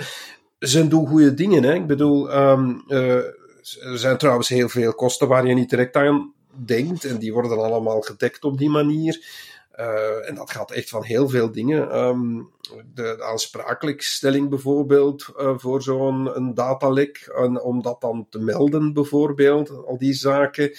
Ja. 0.59 0.67
Ze 0.67 0.89
doen 0.89 1.07
goede 1.07 1.35
dingen. 1.35 1.63
Hè? 1.63 1.75
Ik 1.75 1.87
bedoel, 1.87 2.37
um, 2.37 2.85
uh, 2.89 3.15
er 3.81 3.99
zijn 3.99 4.19
trouwens 4.19 4.49
heel 4.49 4.69
veel 4.69 4.95
kosten 4.95 5.29
waar 5.29 5.47
je 5.47 5.55
niet 5.55 5.71
direct 5.71 5.97
aan 5.97 6.35
denkt. 6.55 7.05
En 7.05 7.19
die 7.19 7.33
worden 7.33 7.59
allemaal 7.59 8.01
gedekt 8.01 8.45
op 8.45 8.59
die 8.59 8.71
manier. 8.71 9.49
Uh, 9.79 10.29
en 10.29 10.35
dat 10.35 10.51
gaat 10.51 10.71
echt 10.71 10.89
van 10.89 11.05
heel 11.05 11.29
veel 11.29 11.53
dingen. 11.53 11.97
Um, 11.99 12.51
de, 12.95 13.23
aansprakelijkstelling 13.23 14.49
bijvoorbeeld 14.49 15.27
uh, 15.39 15.53
voor 15.57 15.83
zo'n 15.83 16.53
datalek. 16.55 17.33
Om 17.63 17.83
dat 17.83 18.01
dan 18.01 18.27
te 18.31 18.39
melden 18.39 18.93
bijvoorbeeld. 18.93 19.71
Al 19.87 19.99
die 19.99 20.13
zaken. 20.13 20.73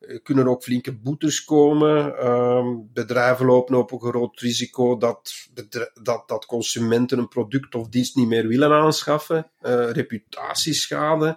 Er 0.00 0.20
kunnen 0.22 0.48
ook 0.48 0.62
flinke 0.62 0.92
boetes 0.92 1.44
komen. 1.44 2.26
Um, 2.28 2.90
bedrijven 2.92 3.46
lopen 3.46 3.74
op 3.74 3.92
een 3.92 4.00
groot 4.00 4.40
risico 4.40 4.96
dat, 4.96 5.32
dat, 6.02 6.28
dat 6.28 6.46
consumenten 6.46 7.18
een 7.18 7.28
product 7.28 7.74
of 7.74 7.88
dienst 7.88 8.16
niet 8.16 8.28
meer 8.28 8.46
willen 8.46 8.72
aanschaffen. 8.72 9.50
Reputatieschade 9.92 11.36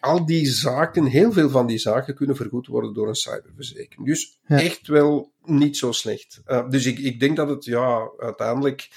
al 0.00 0.26
die 0.26 0.46
zaken, 0.46 1.04
heel 1.04 1.32
veel 1.32 1.50
van 1.50 1.66
die 1.66 1.78
zaken 1.78 2.14
kunnen 2.14 2.36
vergoed 2.36 2.66
worden 2.66 2.94
door 2.94 3.08
een 3.08 3.14
cyberverzekering. 3.14 4.06
Dus 4.06 4.38
ja. 4.46 4.60
echt 4.60 4.86
wel 4.86 5.32
niet 5.44 5.76
zo 5.76 5.92
slecht. 5.92 6.40
Uh, 6.48 6.68
dus 6.68 6.86
ik, 6.86 6.98
ik 6.98 7.20
denk 7.20 7.36
dat 7.36 7.48
het 7.48 7.64
ja, 7.64 8.10
uiteindelijk, 8.18 8.88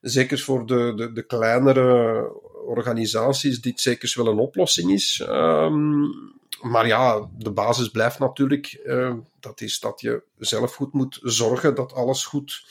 zeker 0.00 0.38
voor 0.38 0.66
de, 0.66 0.92
de, 0.96 1.12
de 1.12 1.22
kleinere 1.22 2.26
organisaties, 2.66 3.60
dit 3.60 3.80
zeker 3.80 4.12
wel 4.16 4.26
een 4.26 4.38
oplossing 4.38 4.92
is. 4.92 5.24
Um, 5.28 6.36
maar 6.62 6.86
ja, 6.86 7.28
de 7.38 7.50
basis 7.50 7.88
blijft 7.88 8.18
natuurlijk, 8.18 8.80
uh, 8.84 9.14
dat 9.40 9.60
is 9.60 9.80
dat 9.80 10.00
je 10.00 10.22
zelf 10.38 10.74
goed 10.74 10.92
moet 10.92 11.18
zorgen 11.22 11.74
dat 11.74 11.92
alles 11.92 12.24
goed 12.24 12.66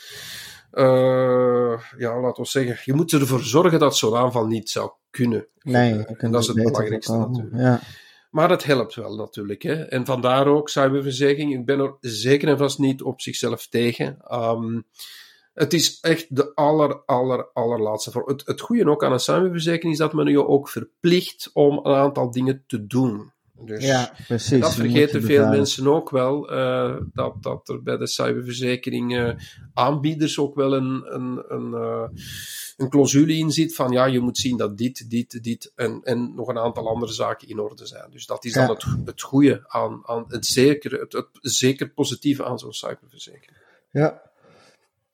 uh, 0.71 1.79
ja, 1.97 2.19
laten 2.19 2.43
we 2.43 2.50
zeggen, 2.50 2.77
je 2.86 2.93
moet 2.93 3.12
ervoor 3.12 3.43
zorgen 3.43 3.79
dat 3.79 3.97
zo'n 3.97 4.15
aanval 4.15 4.47
niet 4.47 4.69
zou 4.69 4.91
kunnen. 5.09 5.47
Nee, 5.62 6.05
en 6.05 6.31
dat 6.31 6.41
is 6.41 6.47
het 6.47 6.55
belangrijkste 6.55 7.17
natuurlijk. 7.17 7.55
Ja. 7.55 7.79
Maar 8.31 8.50
het 8.50 8.63
helpt 8.63 8.95
wel 8.95 9.15
natuurlijk. 9.15 9.62
Hè? 9.62 9.74
En 9.74 10.05
vandaar 10.05 10.47
ook 10.47 10.69
cyberverzekering. 10.69 11.53
Ik 11.53 11.65
ben 11.65 11.79
er 11.79 11.95
zeker 12.00 12.47
en 12.47 12.57
vast 12.57 12.79
niet 12.79 13.01
op 13.01 13.21
zichzelf 13.21 13.67
tegen. 13.67 14.17
Um, 14.31 14.86
het 15.53 15.74
is 15.74 16.00
echt 16.00 16.36
de 16.36 16.55
aller, 16.55 17.03
aller, 17.05 17.50
allerlaatste 17.53 18.12
voor. 18.12 18.29
Het, 18.29 18.45
het 18.45 18.62
goede 18.62 18.89
ook 18.89 19.03
aan 19.03 19.12
een 19.12 19.19
cyberverzekering 19.19 19.93
is 19.93 20.00
dat 20.00 20.13
men 20.13 20.27
je 20.27 20.47
ook 20.47 20.69
verplicht 20.69 21.50
om 21.53 21.77
een 21.77 21.95
aantal 21.95 22.31
dingen 22.31 22.63
te 22.67 22.88
doen. 22.88 23.31
Dus 23.65 23.85
ja, 23.85 24.13
precies. 24.27 24.61
Dat 24.61 24.75
vergeten 24.75 25.23
veel 25.23 25.47
mensen 25.47 25.87
ook 25.87 26.09
wel, 26.09 26.53
uh, 26.53 26.95
dat, 27.13 27.43
dat 27.43 27.69
er 27.69 27.83
bij 27.83 27.97
de 27.97 28.07
cyberverzekering 28.07 29.15
uh, 29.15 29.33
aanbieders 29.73 30.39
ook 30.39 30.55
wel 30.55 30.73
een, 30.73 31.15
een, 31.15 31.43
een, 31.47 31.71
uh, 31.71 32.03
een 32.77 32.89
clausule 32.89 33.33
in 33.33 33.51
zit 33.51 33.75
van 33.75 33.91
ja, 33.91 34.05
je 34.05 34.19
moet 34.19 34.37
zien 34.37 34.57
dat 34.57 34.77
dit, 34.77 35.09
dit, 35.09 35.43
dit 35.43 35.71
en, 35.75 35.99
en 36.03 36.35
nog 36.35 36.47
een 36.47 36.57
aantal 36.57 36.87
andere 36.89 37.11
zaken 37.11 37.47
in 37.47 37.59
orde 37.59 37.85
zijn. 37.85 38.11
Dus 38.11 38.25
dat 38.25 38.45
is 38.45 38.53
dan 38.53 38.69
het, 38.69 38.85
het 39.05 39.21
goede 39.21 39.63
aan, 39.67 40.01
aan 40.05 40.25
het, 40.27 40.45
zeker, 40.45 40.99
het, 40.99 41.13
het 41.13 41.27
zeker 41.41 41.89
positieve 41.89 42.45
aan 42.45 42.59
zo'n 42.59 42.73
cyberverzekering. 42.73 43.57
Ja, 43.91 44.25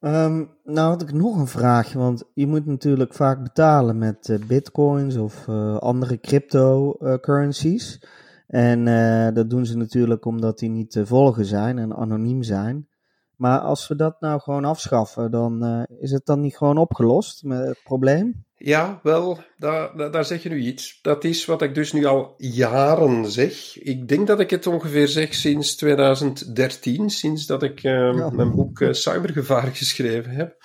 Um, 0.05 0.50
nou 0.63 0.89
had 0.89 1.01
ik 1.01 1.13
nog 1.13 1.38
een 1.38 1.47
vraag, 1.47 1.93
want 1.93 2.23
je 2.33 2.47
moet 2.47 2.65
natuurlijk 2.65 3.13
vaak 3.13 3.43
betalen 3.43 3.97
met 3.97 4.27
uh, 4.27 4.45
bitcoins 4.47 5.15
of 5.15 5.47
andere 5.79 6.19
cryptocurrencies. 6.19 8.00
En 8.53 8.88
uh, 8.88 9.27
dat 9.33 9.50
doen 9.50 9.65
ze 9.65 9.77
natuurlijk 9.77 10.25
omdat 10.25 10.60
die 10.60 10.69
niet 10.69 10.91
te 10.91 11.05
volgen 11.05 11.45
zijn 11.45 11.77
en 11.77 11.95
anoniem 11.95 12.43
zijn. 12.43 12.88
Maar 13.36 13.60
als 13.60 13.88
we 13.88 13.95
dat 13.95 14.22
nou 14.22 14.39
gewoon 14.41 14.65
afschaffen, 14.65 15.31
dan 15.31 15.65
uh, 15.65 16.00
is 16.00 16.12
het 16.12 16.25
dan 16.25 16.39
niet 16.39 16.57
gewoon 16.57 16.77
opgelost 16.77 17.43
met 17.43 17.67
het 17.67 17.79
probleem? 17.83 18.45
Ja, 18.55 19.00
wel, 19.03 19.39
daar, 19.57 20.12
daar 20.12 20.25
zeg 20.25 20.43
je 20.43 20.50
nu 20.50 20.60
iets. 20.60 21.00
Dat 21.01 21.24
is 21.24 21.45
wat 21.45 21.62
ik 21.62 21.75
dus 21.75 21.93
nu 21.93 22.05
al 22.05 22.33
jaren 22.38 23.31
zeg. 23.31 23.77
Ik 23.79 24.07
denk 24.07 24.27
dat 24.27 24.39
ik 24.39 24.50
het 24.50 24.67
ongeveer 24.67 25.07
zeg 25.07 25.33
sinds 25.33 25.75
2013, 25.75 27.10
sinds 27.10 27.45
dat 27.45 27.63
ik 27.63 27.83
uh, 27.83 27.91
ja. 27.91 28.29
mijn 28.29 28.55
boek 28.55 28.88
Cybergevaar 28.91 29.67
geschreven 29.75 30.31
heb. 30.31 30.55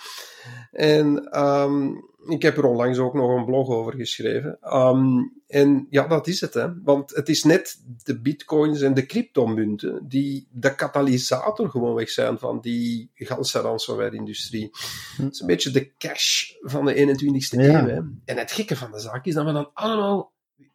En 0.71 1.39
um, 1.39 1.95
ik 2.27 2.41
heb 2.41 2.57
er 2.57 2.65
onlangs 2.65 2.97
ook 2.97 3.13
nog 3.13 3.37
een 3.37 3.45
blog 3.45 3.69
over 3.69 3.93
geschreven. 3.93 4.57
Um, 4.77 5.38
en 5.49 5.87
ja, 5.89 6.07
dat 6.07 6.27
is 6.27 6.41
het. 6.41 6.53
Hè. 6.53 6.81
Want 6.83 7.15
het 7.15 7.29
is 7.29 7.43
net 7.43 7.81
de 8.03 8.19
bitcoins 8.19 8.81
en 8.81 8.93
de 8.93 9.05
cryptomunten 9.05 10.07
die 10.07 10.47
de 10.51 10.75
katalysator 10.75 11.69
gewoonweg 11.69 12.09
zijn 12.09 12.39
van 12.39 12.61
die 12.61 13.11
ganse 13.13 13.59
ransomware-industrie. 13.59 14.69
Hm. 15.15 15.23
Het 15.23 15.33
is 15.33 15.39
een 15.39 15.47
beetje 15.47 15.71
de 15.71 15.91
cash 15.97 16.51
van 16.59 16.85
de 16.85 16.93
21ste 16.93 17.59
ja. 17.59 17.81
eeuw. 17.81 17.87
Hè. 17.87 17.99
En 18.25 18.37
het 18.37 18.51
gekke 18.51 18.75
van 18.75 18.91
de 18.91 18.99
zaak 18.99 19.25
is 19.25 19.33
dat 19.33 19.45
we 19.45 19.51
dan 19.51 19.71
allemaal 19.73 20.33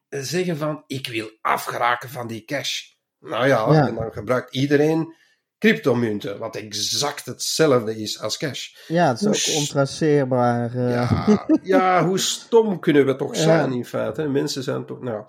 zeggen 0.08 0.56
van 0.56 0.84
ik 0.86 1.06
wil 1.06 1.30
afgeraken 1.40 2.08
van 2.08 2.26
die 2.26 2.44
cash. 2.44 2.82
Nou 3.20 3.46
ja, 3.46 3.72
ja. 3.72 3.88
en 3.88 3.94
dan 3.94 4.12
gebruikt 4.12 4.54
iedereen 4.54 5.14
cryptomunten, 5.64 6.38
wat 6.38 6.56
exact 6.56 7.26
hetzelfde 7.26 8.00
is 8.00 8.20
als 8.20 8.36
cash. 8.36 8.68
Ja, 8.86 9.08
het 9.08 9.20
is 9.20 9.50
ook 9.50 9.56
ontraceerbaar. 9.56 10.76
Uh... 10.76 10.90
Ja, 10.90 11.46
ja, 11.62 12.06
hoe 12.06 12.18
stom 12.18 12.78
kunnen 12.78 13.06
we 13.06 13.16
toch 13.16 13.36
zijn 13.36 13.70
ja. 13.70 13.76
in 13.76 13.84
feite? 13.84 14.28
Mensen 14.28 14.62
zijn 14.62 14.86
toch, 14.86 15.00
nou, 15.00 15.24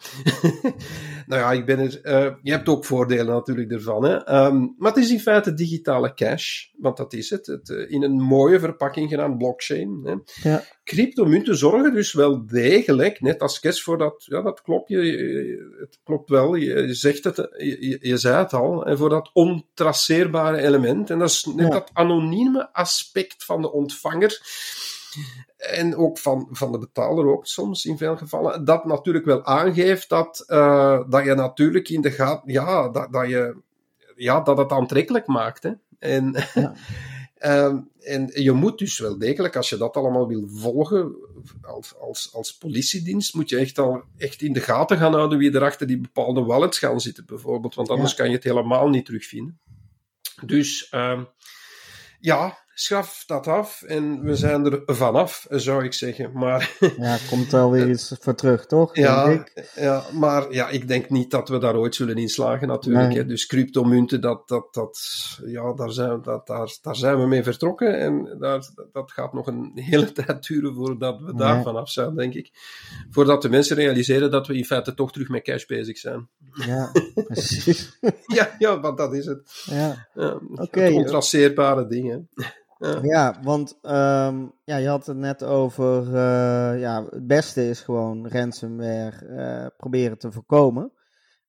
nou 1.28 1.42
ja, 1.42 1.52
ik 1.52 1.66
ben 1.66 1.80
er, 1.80 2.00
uh, 2.04 2.34
je 2.42 2.52
hebt 2.52 2.70
ook 2.70 2.86
voordelen 2.86 3.34
natuurlijk 3.34 3.72
ervan, 3.72 4.04
hè. 4.04 4.46
Um, 4.46 4.76
maar 4.78 4.94
het 4.94 5.04
is 5.04 5.12
in 5.12 5.20
feite 5.20 5.54
digitale 5.54 6.14
cash, 6.14 6.66
want 6.78 6.98
dat 6.98 7.14
is 7.14 7.30
het, 7.30 7.46
het 7.46 7.70
uh, 7.70 7.92
in 7.92 8.04
een 8.04 8.22
mooie 8.22 8.60
verpakking 8.60 9.10
gedaan, 9.10 9.38
blockchain. 9.38 10.02
Hè. 10.04 10.50
Ja. 10.50 10.64
Cryptomunten 10.86 11.58
zorgen 11.58 11.94
dus 11.94 12.14
wel 12.14 12.46
degelijk, 12.46 13.22
net 13.22 13.42
als 13.42 13.60
cash 13.60 13.82
voor 13.82 13.98
dat, 13.98 14.24
ja, 14.26 14.42
dat 14.42 14.62
klopt, 14.62 14.90
je, 14.90 15.76
het 15.80 16.00
klopt 16.04 16.30
wel, 16.30 16.56
je, 16.56 16.94
zegt 16.94 17.24
het, 17.24 17.36
je, 17.58 17.98
je 18.02 18.18
zei 18.18 18.38
het 18.38 18.54
al, 18.54 18.86
en 18.86 18.98
voor 18.98 19.10
dat 19.10 19.30
ontraceerbare 19.34 20.62
element, 20.62 21.10
en 21.10 21.20
dat 21.20 21.30
is 21.30 21.46
net 21.46 21.68
ja. 21.68 21.72
dat 21.72 21.90
anonieme 21.94 22.74
aspect 22.74 23.46
van 23.46 23.62
de 23.62 23.72
ontvanger, 23.72 24.42
en 25.58 25.96
ook 25.96 26.18
van, 26.18 26.48
van 26.52 26.72
de 26.72 26.78
betaler 26.78 27.28
ook 27.28 27.46
soms 27.46 27.86
in 27.86 27.98
veel 27.98 28.18
gevallen, 28.18 28.66
dat 28.66 28.86
natuurlijk 28.86 29.26
wel 29.26 29.46
aangeeft 29.46 30.10
dat, 30.10 30.44
uh, 30.48 31.02
dat 31.10 31.26
je 31.26 31.34
natuurlijk 31.34 31.90
in 31.90 32.02
de 32.02 32.12
gaten, 32.12 32.52
ja, 32.52 32.90
dat, 32.90 33.12
dat 33.12 33.30
je, 33.30 33.56
ja, 34.16 34.42
dat 34.42 34.58
het 34.58 34.72
aantrekkelijk 34.72 35.28
maakt, 35.28 35.64
hè. 35.64 35.72
En, 36.00 36.36
ja. 36.54 36.74
Um, 37.44 37.90
en 38.00 38.30
je 38.34 38.52
moet 38.52 38.78
dus 38.78 39.00
wel 39.00 39.18
degelijk, 39.18 39.56
als 39.56 39.70
je 39.70 39.78
dat 39.78 39.96
allemaal 39.96 40.28
wil 40.28 40.48
volgen, 40.48 41.16
als, 41.62 41.96
als, 41.98 42.34
als 42.34 42.58
politiedienst, 42.58 43.34
moet 43.34 43.50
je 43.50 43.58
echt 43.58 43.80
al 43.80 44.04
echt 44.18 44.42
in 44.42 44.54
de 44.54 44.60
gaten 44.60 44.98
gaan 44.98 45.14
houden 45.14 45.38
wie 45.38 45.52
er 45.52 45.64
achter 45.64 45.88
die 45.88 46.00
bepaalde 46.00 46.42
wallets 46.42 46.80
gaan 46.80 47.00
zitten, 47.00 47.26
bijvoorbeeld. 47.26 47.76
Want 47.76 47.90
anders 47.90 48.12
ja. 48.12 48.18
kan 48.18 48.28
je 48.28 48.36
het 48.36 48.44
helemaal 48.44 48.90
niet 48.90 49.06
terugvinden. 49.06 49.60
Dus 50.46 50.92
um, 50.92 51.28
ja, 52.20 52.65
schaf 52.78 53.24
dat 53.26 53.48
af 53.48 53.82
en 53.82 54.22
we 54.22 54.36
zijn 54.36 54.66
er 54.66 54.82
vanaf, 54.86 55.46
zou 55.50 55.84
ik 55.84 55.94
zeggen. 55.94 56.32
Maar, 56.34 56.78
ja, 56.98 57.18
komt 57.30 57.52
wel 57.52 57.72
weer 57.72 57.90
iets 57.90 58.16
voor 58.20 58.36
terug, 58.36 58.66
toch? 58.66 58.96
Ja, 58.96 59.26
ik. 59.26 59.70
ja, 59.76 60.04
maar 60.14 60.54
ja, 60.54 60.70
ik 60.70 60.88
denk 60.88 61.10
niet 61.10 61.32
dat 61.32 61.50
we 61.50 61.58
daar 61.58 61.76
ooit 61.76 61.96
zullen 61.96 62.16
inslagen, 62.16 62.68
natuurlijk. 62.68 63.14
Hè. 63.14 63.26
Dus 63.26 63.46
cryptomunten, 63.46 64.22
dat, 64.22 64.48
dat, 64.48 64.74
dat, 64.74 65.00
ja, 65.46 65.74
daar, 65.74 65.92
zijn, 65.92 66.22
dat, 66.22 66.48
daar, 66.48 66.78
daar 66.82 66.96
zijn 66.96 67.20
we 67.20 67.28
mee 67.28 67.44
vertrokken. 67.44 68.00
En 68.00 68.38
daar, 68.40 68.70
dat 68.92 69.12
gaat 69.12 69.34
nog 69.34 69.48
een 69.48 69.72
hele 69.76 70.12
tijd 70.22 70.48
duren 70.48 70.74
voordat 70.74 71.22
we 71.22 71.36
daar 71.36 71.64
vanaf 71.64 71.90
zijn, 71.90 72.16
denk 72.16 72.34
ik. 72.34 72.52
Voordat 73.10 73.42
de 73.42 73.50
mensen 73.50 73.76
realiseren 73.76 74.32
dat 74.32 74.48
we 74.48 74.58
in 74.58 74.66
feite 74.66 74.94
toch 74.94 75.12
terug 75.12 75.30
met 75.30 75.44
cash 75.44 75.66
bezig 75.66 75.98
zijn. 75.98 76.30
Ja, 76.52 76.92
precies. 77.28 77.98
ja, 78.26 78.56
ja, 78.60 78.80
want 78.80 78.98
dat 78.98 79.14
is 79.14 79.26
het. 79.26 79.64
Ja. 79.66 80.08
ja 80.14 80.40
okay. 80.56 80.94
Ontraceerbare 80.94 81.88
dingen. 81.88 82.30
Ja, 82.86 83.00
ja 83.02 83.40
want 83.42 83.78
um, 83.82 84.54
ja, 84.64 84.78
je 84.78 84.88
had 84.88 85.06
het 85.06 85.18
net 85.18 85.44
over, 85.44 86.06
uh, 86.08 86.80
ja, 86.80 87.06
het 87.10 87.28
beste 87.28 87.70
is 87.70 87.82
gewoon 87.82 88.28
ransomware 88.28 89.26
uh, 89.30 89.68
proberen 89.78 90.18
te 90.18 90.32
voorkomen. 90.32 90.92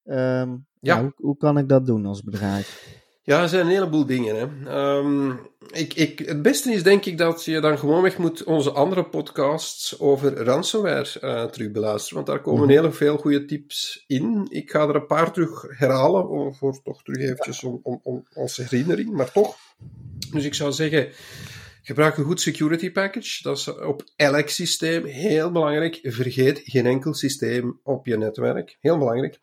Um, 0.04 0.66
ja. 0.80 1.00
Hoe, 1.00 1.12
hoe, 1.16 1.36
kan 1.36 1.58
ik 1.58 1.68
dat 1.68 1.86
doen 1.86 2.06
als 2.06 2.22
bedrijf? 2.22 3.04
Ja, 3.26 3.42
er 3.42 3.48
zijn 3.48 3.66
een 3.66 3.72
heleboel 3.72 4.06
dingen. 4.06 4.36
Hè. 4.36 4.96
Um, 4.98 5.38
ik, 5.72 5.94
ik, 5.94 6.18
het 6.18 6.42
beste 6.42 6.72
is 6.72 6.82
denk 6.82 7.04
ik 7.04 7.18
dat 7.18 7.44
je 7.44 7.60
dan 7.60 7.78
gewoonweg 7.78 8.18
moet 8.18 8.44
onze 8.44 8.70
andere 8.70 9.04
podcasts 9.04 10.00
over 10.00 10.44
ransomware 10.44 11.20
uh, 11.20 11.44
terug 11.44 11.70
beluisteren. 11.70 12.14
Want 12.14 12.26
daar 12.26 12.40
komen 12.40 12.62
mm 12.62 12.68
heel 12.68 12.92
veel 12.92 13.16
goede 13.16 13.44
tips 13.44 14.04
in. 14.06 14.46
Ik 14.50 14.70
ga 14.70 14.88
er 14.88 14.94
een 14.94 15.06
paar 15.06 15.32
terug 15.32 15.64
herhalen, 15.68 16.54
voor 16.54 16.82
toch 16.82 17.02
terug 17.02 17.22
eventjes 17.22 17.64
om, 17.64 17.80
om, 17.82 18.00
om, 18.02 18.26
als 18.34 18.56
herinnering, 18.56 19.10
maar 19.10 19.32
toch. 19.32 19.56
Dus 20.32 20.44
ik 20.44 20.54
zou 20.54 20.72
zeggen, 20.72 21.08
gebruik 21.82 22.16
een 22.16 22.24
goed 22.24 22.40
security 22.40 22.92
package. 22.92 23.42
Dat 23.42 23.56
is 23.56 23.68
op 23.74 24.04
elk 24.16 24.48
systeem 24.48 25.04
heel 25.04 25.52
belangrijk. 25.52 25.98
Vergeet 26.02 26.60
geen 26.64 26.86
enkel 26.86 27.14
systeem 27.14 27.80
op 27.82 28.06
je 28.06 28.18
netwerk. 28.18 28.76
Heel 28.80 28.98
belangrijk. 28.98 29.38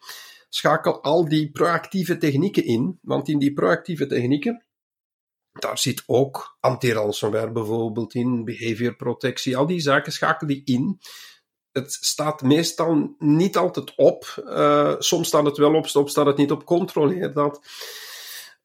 Schakel 0.56 1.02
al 1.02 1.28
die 1.28 1.52
proactieve 1.52 2.18
technieken 2.18 2.66
in, 2.66 3.00
want 3.02 3.30
in 3.30 3.40
die 3.40 3.54
proactieve 3.54 4.08
technieken, 4.08 4.66
daar 5.52 5.78
zit 5.78 6.04
ook 6.06 6.58
anti-ransomware 6.60 7.52
bijvoorbeeld 7.52 8.14
in, 8.14 8.46
behaviorprotectie, 8.46 9.58
al 9.58 9.66
die 9.66 9.80
zaken 9.80 10.12
schakel 10.12 10.48
die 10.48 10.62
in. 10.66 11.00
Het 11.72 11.92
staat 11.92 12.42
meestal 12.42 13.16
niet 13.18 13.58
altijd 13.58 13.96
op. 13.96 14.44
Uh, 14.46 14.96
soms 15.00 15.28
staat 15.28 15.46
het 15.46 15.58
wel 15.58 15.74
op, 15.74 15.88
soms 15.88 16.12
staat 16.12 16.26
het 16.26 16.38
niet 16.38 16.52
op. 16.52 16.66
Controleer 16.66 17.34
dat. 17.34 17.62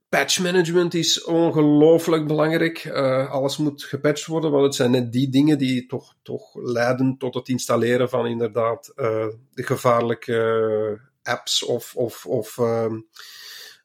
Patch 0.08 0.40
management 0.40 0.94
is 0.94 1.24
ongelooflijk 1.24 2.26
belangrijk. 2.26 2.84
Uh, 2.84 3.30
alles 3.30 3.56
moet 3.56 3.82
gepatcht 3.82 4.26
worden, 4.26 4.50
want 4.50 4.64
het 4.64 4.74
zijn 4.74 4.90
net 4.90 5.12
die 5.12 5.28
dingen 5.28 5.58
die 5.58 5.86
toch, 5.86 6.14
toch 6.22 6.54
leiden 6.54 7.16
tot 7.18 7.34
het 7.34 7.48
installeren 7.48 8.08
van 8.08 8.26
inderdaad 8.26 8.92
uh, 8.96 9.26
de 9.50 9.62
gevaarlijke 9.62 11.06
apps 11.28 11.64
of, 11.64 11.96
of, 11.96 12.26
of 12.26 12.58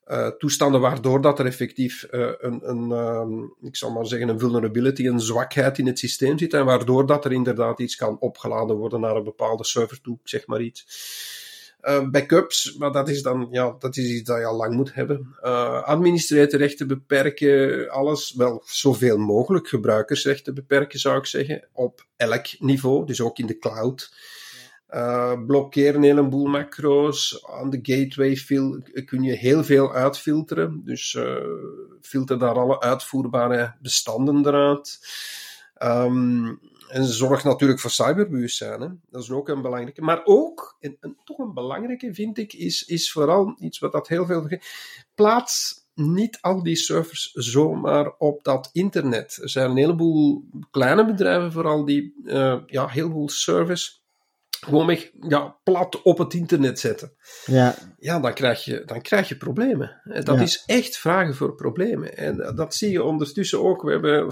uh, 0.08 0.28
toestanden 0.28 0.82
waardoor 0.82 1.22
dat 1.22 1.40
er 1.40 1.46
effectief 1.46 2.08
een, 2.10 2.70
een 2.70 2.92
um, 2.92 3.56
ik 3.62 3.76
zal 3.76 3.92
maar 3.92 4.06
zeggen, 4.06 4.30
een 4.30 4.40
vulnerability, 4.40 5.08
een 5.08 5.20
zwakheid 5.20 5.78
in 5.78 5.88
het 5.88 6.00
systeem 6.00 6.38
zit 6.38 6.54
en 6.54 6.66
waardoor 6.66 7.06
dat 7.06 7.26
er 7.26 7.32
inderdaad 7.32 7.80
iets 7.80 7.96
kan 7.96 8.20
opgeladen 8.20 8.76
worden 8.76 9.00
naar 9.00 9.16
een 9.16 9.24
bepaalde 9.24 9.66
server 9.66 10.02
toe, 10.02 10.20
zeg 10.24 10.48
maar 10.48 10.62
iets. 10.62 10.86
Uh, 11.84 12.10
backups, 12.10 12.76
maar 12.78 12.92
dat 12.92 13.10
is 13.10 13.22
dan 13.22 13.48
ja, 13.52 13.76
dat 13.80 13.98
is 13.98 14.10
iets 14.10 14.28
dat 14.28 14.38
je 14.38 14.46
al 14.46 14.56
lang 14.56 14.76
moet 14.76 14.94
hebben. 14.94 15.36
Uh, 15.42 15.84
administratorrechten 15.84 16.88
beperken, 16.88 17.90
alles, 17.90 18.34
wel 18.34 18.64
zoveel 18.66 19.18
mogelijk 19.18 19.68
gebruikersrechten 19.68 20.54
beperken, 20.54 21.00
zou 21.00 21.18
ik 21.18 21.26
zeggen, 21.26 21.68
op 21.74 22.06
elk 22.16 22.46
niveau, 22.60 23.06
dus 23.06 23.22
ook 23.22 23.38
in 23.38 23.46
de 23.46 23.58
cloud. 23.58 24.14
Uh, 24.94 25.34
blokkeer 25.46 25.96
een 25.96 26.04
heleboel 26.04 26.46
macro's. 26.46 27.46
Aan 27.46 27.70
de 27.70 27.80
gateway 27.82 28.36
kun 29.06 29.24
je 29.24 29.34
heel 29.34 29.64
veel 29.64 29.94
uitfilteren. 29.94 30.82
Dus 30.86 31.18
filter 32.02 32.40
daar 32.40 32.60
alle 32.60 32.80
uitvoerbare 32.80 33.76
bestanden 33.82 34.48
eruit. 34.48 35.00
Um, 35.84 36.60
en 36.94 37.06
zorg 37.06 37.44
natuurlijk 37.44 37.80
voor 37.80 37.90
cyberbewustzijn. 37.90 39.02
Dat 39.10 39.24
is 39.24 39.32
ook 39.32 39.50
een 39.50 39.62
belangrijke. 39.62 40.02
Maar 40.02 40.22
ook, 40.24 40.78
en, 40.80 40.98
toch 41.24 41.38
een 41.38 41.54
belangrijke 41.54 42.14
vind 42.14 42.38
ik, 42.38 42.54
is, 42.54 42.86
is 42.86 43.12
vooral 43.12 43.56
iets 43.60 43.80
wat 43.80 43.92
dat 43.92 44.08
heel 44.08 44.26
veel. 44.26 44.48
Plaats 45.16 45.82
niet 45.94 46.38
al 46.42 46.64
die 46.64 46.76
servers 46.76 47.32
zomaar 47.34 48.14
op 48.18 48.44
dat 48.44 48.70
internet. 48.72 49.40
Er 49.42 49.50
zijn 49.50 49.70
een 49.70 49.78
heleboel 49.78 50.46
kleine 50.72 51.06
bedrijven, 51.06 51.52
vooral 51.52 51.86
die 51.86 52.14
uh, 52.24 52.60
ja, 52.66 52.88
heel 52.88 53.12
veel 53.12 53.30
servers 53.30 54.03
gewoon 54.64 54.98
ja, 55.28 55.58
plat 55.64 56.02
op 56.02 56.18
het 56.18 56.34
internet 56.34 56.80
zetten. 56.80 57.14
Ja, 57.46 57.76
ja 58.00 58.20
dan, 58.20 58.34
krijg 58.34 58.64
je, 58.64 58.84
dan 58.86 59.02
krijg 59.02 59.30
je 59.30 59.38
problemen. 59.38 60.02
Dat 60.24 60.42
is 60.42 60.64
echt 60.66 60.98
vragen 60.98 61.36
voor 61.36 61.56
problemen. 61.56 62.18
En 62.18 62.54
dat 62.56 62.76
zie 62.76 62.92
je 62.92 63.04
ondertussen 63.04 63.64
ook. 63.64 63.82
We 63.82 63.92
hebben 63.92 64.28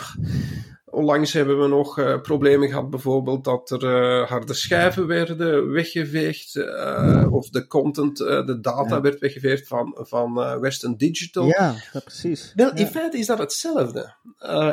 Onlangs 0.91 1.33
hebben 1.33 1.61
we 1.61 1.67
nog 1.67 1.99
uh, 1.99 2.21
problemen 2.21 2.67
gehad, 2.67 2.89
bijvoorbeeld 2.89 3.43
dat 3.43 3.69
er 3.71 3.83
uh, 3.83 4.29
harde 4.29 4.53
schijven 4.53 5.07
werden 5.07 5.71
weggeveegd, 5.71 6.55
uh, 6.55 7.27
of 7.29 7.49
de 7.49 7.67
content, 7.67 8.17
de 8.17 8.57
data 8.61 8.95
ja. 8.95 9.01
werd 9.01 9.19
weggeveegd 9.19 9.67
van, 9.67 9.97
van 9.99 10.59
Western 10.59 10.97
Digital. 10.97 11.45
Ja, 11.45 11.75
precies. 11.91 12.51
Wel, 12.55 12.73
in 12.73 12.87
feite 12.87 13.17
is 13.17 13.25
dat 13.25 13.37
hetzelfde. 13.37 14.13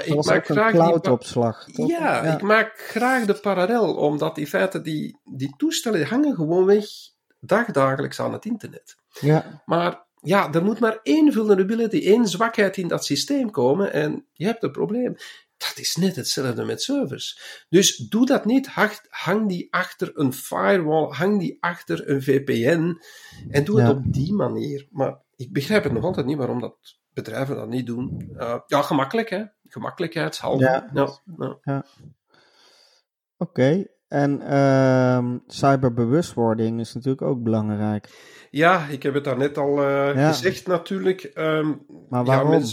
ik 0.04 0.24
maak 0.24 0.46
graag 0.46 0.72
cloudopslag. 0.72 1.66
Ja, 1.72 2.24
ja, 2.24 2.35
ik 2.35 2.42
maak 2.42 2.72
graag 2.76 3.24
de 3.24 3.35
parallel, 3.35 3.94
omdat 3.94 4.38
in 4.38 4.46
feite 4.46 4.81
die, 4.81 5.20
die 5.24 5.54
toestellen 5.57 6.07
hangen 6.07 6.35
gewoonweg 6.35 6.87
dagdagelijks 7.40 8.20
aan 8.20 8.33
het 8.33 8.44
internet. 8.44 8.96
Ja. 9.20 9.62
Maar 9.64 10.07
ja, 10.22 10.52
er 10.52 10.64
moet 10.64 10.81
maar 10.81 10.98
één 11.02 11.33
vulnerability, 11.33 12.00
één 12.07 12.26
zwakheid 12.26 12.76
in 12.76 12.88
dat 12.88 13.04
systeem 13.04 13.50
komen 13.50 13.92
en 13.92 14.26
je 14.33 14.44
hebt 14.44 14.62
een 14.62 14.70
probleem. 14.70 15.16
Dat 15.59 15.75
is 15.77 15.97
net 15.97 16.16
hetzelfde 16.16 16.64
met 16.64 16.83
servers. 16.83 17.40
Dus 17.68 17.97
doe 17.97 18.27
dat 18.27 18.44
niet. 18.44 18.68
Hang 19.09 19.49
die 19.49 19.73
achter 19.73 20.11
een 20.14 20.33
firewall, 20.33 21.11
hang 21.11 21.38
die 21.38 21.57
achter 21.61 22.11
een 22.11 22.23
VPN 22.23 23.01
en 23.49 23.64
doe 23.64 23.81
het 23.81 23.90
op 23.90 24.12
die 24.12 24.33
manier. 24.33 24.87
Maar 24.90 25.21
ik 25.37 25.53
begrijp 25.53 25.85
het 25.85 25.92
nog 25.92 26.05
altijd 26.05 26.27
niet 26.27 26.37
waarom 26.37 26.61
dat 26.61 26.99
bedrijven 27.12 27.57
dat 27.57 27.68
niet 27.68 27.87
doen. 27.87 28.31
Uh, 28.37 28.59
ja, 28.66 28.83
gemakkelijk 28.83 29.31
hè. 29.31 29.44
Gemakkelijkheidshalve. 29.64 30.64
Ja. 30.64 30.90
ja, 30.94 31.09
ja. 31.38 31.59
ja. 31.62 31.85
Oké. 33.37 33.51
Okay. 33.51 33.97
En 34.09 34.40
uh, 34.40 35.35
cyberbewustwording 35.47 36.81
is 36.81 36.94
natuurlijk 36.94 37.23
ook 37.23 37.42
belangrijk. 37.42 38.09
Ja, 38.51 38.87
ik 38.87 39.03
heb 39.03 39.14
het 39.14 39.25
daarnet 39.25 39.59
al 39.59 39.79
uh, 39.79 40.14
ja. 40.14 40.29
gezegd 40.29 40.66
natuurlijk. 40.66 41.31
Um, 41.35 41.87
maar 42.09 42.25
waarom? 42.25 42.53
Ja, 42.53 42.66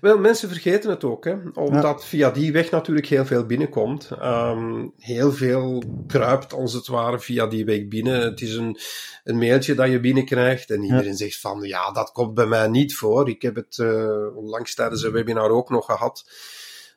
wel, 0.00 0.18
mensen 0.18 0.48
vergeten 0.48 0.90
het 0.90 1.04
ook, 1.04 1.24
hè, 1.24 1.36
omdat 1.54 2.04
via 2.04 2.30
die 2.30 2.52
weg 2.52 2.70
natuurlijk 2.70 3.06
heel 3.06 3.26
veel 3.26 3.46
binnenkomt. 3.46 4.10
Um, 4.22 4.92
heel 4.96 5.32
veel 5.32 5.82
kruipt 6.06 6.52
als 6.52 6.72
het 6.72 6.86
ware 6.86 7.18
via 7.18 7.46
die 7.46 7.64
weg 7.64 7.88
binnen. 7.88 8.20
Het 8.20 8.40
is 8.40 8.54
een, 8.54 8.78
een 9.24 9.38
mailtje 9.38 9.74
dat 9.74 9.90
je 9.90 10.00
binnenkrijgt 10.00 10.70
en 10.70 10.82
iedereen 10.82 11.16
zegt 11.16 11.40
van 11.40 11.60
ja, 11.62 11.92
dat 11.92 12.12
komt 12.12 12.34
bij 12.34 12.46
mij 12.46 12.68
niet 12.68 12.94
voor. 12.94 13.28
Ik 13.28 13.42
heb 13.42 13.54
het 13.54 13.78
uh, 13.78 14.36
onlangs 14.36 14.74
tijdens 14.74 15.02
een 15.02 15.12
webinar 15.12 15.50
ook 15.50 15.70
nog 15.70 15.84
gehad. 15.84 16.24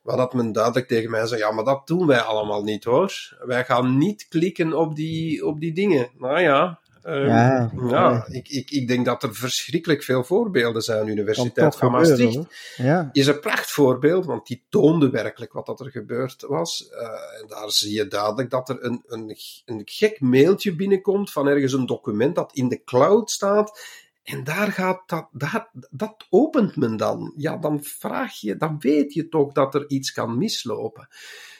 Waar 0.04 0.18
dat 0.18 0.34
men 0.34 0.52
duidelijk 0.52 0.88
tegen 0.88 1.12
mij 1.12 1.26
zei, 1.26 1.40
ja, 1.40 1.52
maar 1.52 1.64
dat 1.64 1.88
doen 1.88 2.08
wij 2.08 2.20
allemaal 2.20 2.64
niet 2.64 2.84
hoor. 2.84 3.38
Wij 3.46 3.66
gaan 3.66 3.98
niet 3.98 4.28
klikken 4.28 4.74
op 4.74 4.96
die, 4.96 5.46
op 5.46 5.60
die 5.60 5.74
dingen. 5.74 6.10
Nou 6.18 6.40
ja, 6.40 6.80
Um, 7.06 7.28
ja, 7.28 7.72
ja 7.90 8.28
ik, 8.30 8.50
ik, 8.50 8.72
ik 8.72 8.88
denk 8.88 9.06
dat 9.06 9.24
er 9.24 9.36
verschrikkelijk 9.36 10.04
veel 10.04 10.24
voorbeelden 10.24 10.82
zijn. 10.82 11.06
De 11.06 11.12
Universiteit 11.12 11.76
van 11.76 11.92
Maastricht 11.92 12.40
ja. 12.78 13.10
is 13.12 13.28
een 13.28 13.40
prachtvoorbeeld, 13.40 14.26
want 14.26 14.48
die 14.48 14.64
toonde 14.70 15.10
werkelijk 15.10 15.54
wat 15.54 15.66
dat 15.66 15.80
er 15.80 15.92
gebeurd 15.92 16.42
was. 16.48 16.90
Uh, 16.92 17.00
en 17.42 17.48
daar 17.48 17.72
zie 17.72 17.94
je 17.94 18.08
duidelijk 18.08 18.50
dat 18.50 18.70
er 18.70 18.84
een, 18.84 19.04
een, 19.08 19.38
een 19.66 19.82
gek 19.86 20.20
mailtje 20.20 20.76
binnenkomt 20.76 21.32
van 21.32 21.48
ergens 21.48 21.74
een 21.74 21.86
document 21.86 22.36
dat 22.36 22.54
in 22.54 22.68
de 22.68 22.84
cloud 22.84 23.32
staat. 23.32 23.80
En 24.24 24.44
daar 24.44 24.72
gaat 24.72 25.02
dat, 25.06 25.28
dat, 25.32 25.70
dat 25.90 26.26
opent 26.30 26.76
men 26.76 26.98
dan. 26.98 27.34
Ja, 27.38 27.58
dan 27.58 27.84
vraag 27.84 28.34
je, 28.34 28.58
dan 28.58 28.76
weet 28.80 29.14
je 29.14 29.30
toch 29.30 29.52
dat 29.52 29.76
er 29.76 29.90
iets 29.90 30.12
kan 30.12 30.38
mislopen 30.38 31.08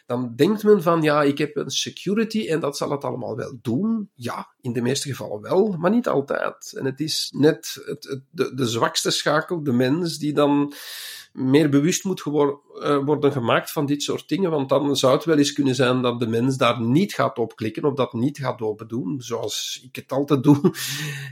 dan 0.06 0.36
denkt 0.36 0.64
men 0.64 0.82
van 0.82 1.02
ja, 1.02 1.24
ik 1.24 1.38
heb 1.38 1.56
een 1.56 1.70
security 1.70 2.48
en 2.48 2.60
dat 2.60 2.78
zal 2.78 2.92
het 2.92 3.04
allemaal 3.04 3.36
wel 3.36 3.58
doen. 3.62 4.10
Ja, 4.14 4.54
in 4.62 4.74
de 4.74 4.82
meeste 4.82 5.10
gevallen 5.10 5.42
wel, 5.42 5.76
maar 5.80 5.92
niet 5.92 6.08
altijd. 6.08 6.74
En 6.78 6.86
het 6.86 7.00
is 7.00 7.34
net 7.36 7.82
het, 7.86 8.22
de, 8.32 8.68
zwakste 8.68 9.12
schakel, 9.12 9.64
de 9.64 9.72
mens, 9.72 10.18
die 10.18 10.34
dan 10.34 10.74
meer 11.34 11.70
bewust 11.70 12.04
moet 12.04 12.26
uh, 12.26 13.04
worden 13.06 13.32
gemaakt 13.32 13.72
van 13.72 13.86
dit 13.86 14.04
soort 14.04 14.28
dingen. 14.28 14.52
Want 14.52 14.70
dan 14.70 14.96
zou 14.96 15.14
het 15.14 15.26
wel 15.26 15.38
eens 15.38 15.54
kunnen 15.54 15.76
zijn 15.76 16.02
dat 16.02 16.20
de 16.20 16.28
mens 16.28 16.58
daar 16.58 16.82
niet 16.82 17.14
gaat 17.14 17.38
op 17.38 17.56
klikken 17.56 17.84
of 17.84 17.94
dat 17.94 18.14
niet 18.14 18.38
gaat 18.38 18.62
open 18.62 18.88
doen, 18.88 19.22
zoals 19.22 19.82
ik 19.84 19.96
het 19.96 20.12
altijd 20.12 20.44
doe. 20.44 20.62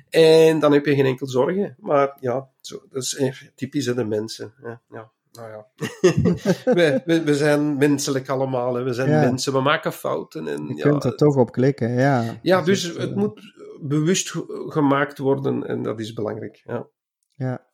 En 0.09 0.59
dan 0.59 0.71
heb 0.71 0.85
je 0.85 0.95
geen 0.95 1.05
enkel 1.05 1.27
zorgen. 1.27 1.75
Maar 1.79 2.17
ja, 2.19 2.49
zo, 2.61 2.81
dat 2.89 3.03
is 3.03 3.21
typisch 3.55 3.85
de 3.85 4.05
mensen. 4.05 4.53
Ja, 4.63 4.81
ja. 4.89 5.11
Nou 5.31 5.49
ja, 5.49 5.65
we, 6.73 7.01
we, 7.05 7.23
we, 7.23 7.35
zijn 7.35 7.77
menselijk 7.77 8.29
allemaal, 8.29 8.75
hè. 8.75 8.83
we 8.83 8.93
zijn 8.93 9.09
mensen, 9.09 9.53
we 9.53 9.61
maken 9.61 9.93
fouten. 9.93 10.47
En, 10.47 10.67
je 10.67 10.81
kunt 10.81 11.03
er 11.03 11.15
toch 11.15 11.35
op 11.35 11.51
klikken, 11.51 11.89
ja. 11.89 12.39
Ja, 12.41 12.61
dus 12.61 12.83
het, 12.83 12.97
het 12.97 13.15
moet 13.15 13.53
bewust 13.81 14.33
gemaakt 14.67 15.17
worden 15.17 15.67
en 15.67 15.83
dat 15.83 15.99
is 15.99 16.13
belangrijk. 16.13 16.61
Ja. 16.65 16.87
ja. 17.35 17.69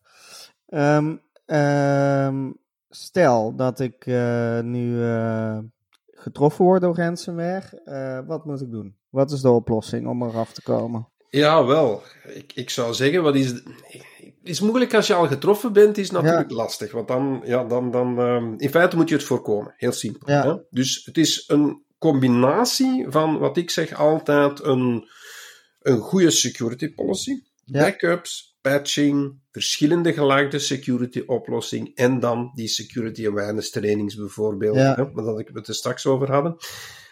Um, 0.98 1.22
um, 1.46 2.58
stel 2.90 3.56
dat 3.56 3.80
ik 3.80 4.06
uh, 4.06 4.60
nu 4.60 4.98
uh, 4.98 5.58
getroffen 6.06 6.66
word 6.66 6.82
door 6.82 6.96
ransomware, 6.96 7.82
uh, 7.86 8.28
wat 8.28 8.46
moet 8.46 8.62
ik 8.62 8.72
doen? 8.72 8.96
Wat 9.10 9.32
is 9.32 9.42
de 9.42 9.50
oplossing 9.50 10.08
om 10.08 10.24
eraf 10.24 10.54
te 10.54 10.62
komen? 10.62 11.08
Ja, 11.30 11.66
wel. 11.66 12.02
Ik, 12.24 12.54
ik 12.54 12.70
zou 12.70 12.94
zeggen, 12.94 13.24
wat 13.24 13.36
is. 13.36 13.64
Is 14.48 14.60
moeilijk 14.60 14.94
als 14.94 15.08
je 15.08 15.14
al 15.14 15.28
getroffen 15.28 15.74
bent, 15.74 15.98
is 15.98 16.12
natuurlijk 16.12 16.52
lastig. 16.52 16.92
Want 16.92 17.08
dan, 17.08 17.42
ja, 17.46 17.64
dan, 17.64 17.92
dan 17.92 18.20
um, 18.20 18.54
in 18.58 18.70
feite 18.70 18.96
moet 18.96 19.10
je 19.10 19.16
het 19.16 19.24
voorkomen. 19.24 19.74
Heel 19.78 19.92
simpel. 19.92 20.32
Ja. 20.32 20.44
Hè? 20.44 20.56
Dus 20.70 21.06
het 21.06 21.18
is 21.18 21.44
een 21.48 21.84
combinatie 21.98 23.06
van 23.10 23.38
wat 23.38 23.58
ik 23.58 23.70
zeg 23.70 23.94
altijd 23.94 24.64
een, 24.64 25.10
een 25.80 26.00
goede 26.00 26.32
security 26.32 26.94
policy, 26.94 27.42
backups, 27.66 28.58
patching, 28.62 29.40
verschillende 29.52 30.14
gelaagde 30.14 30.60
security 30.60 31.24
oplossing 31.26 31.96
en 31.96 32.20
dan 32.20 32.52
die 32.54 32.68
security 32.68 33.28
awareness 33.28 33.70
trainings 33.70 34.16
bijvoorbeeld, 34.16 34.76
ja. 34.76 34.96
hè, 34.96 35.12
waar 35.12 35.40
ik 35.40 35.50
het 35.54 35.68
er 35.68 35.76
straks 35.76 36.06
over 36.06 36.32
hadden. 36.32 36.58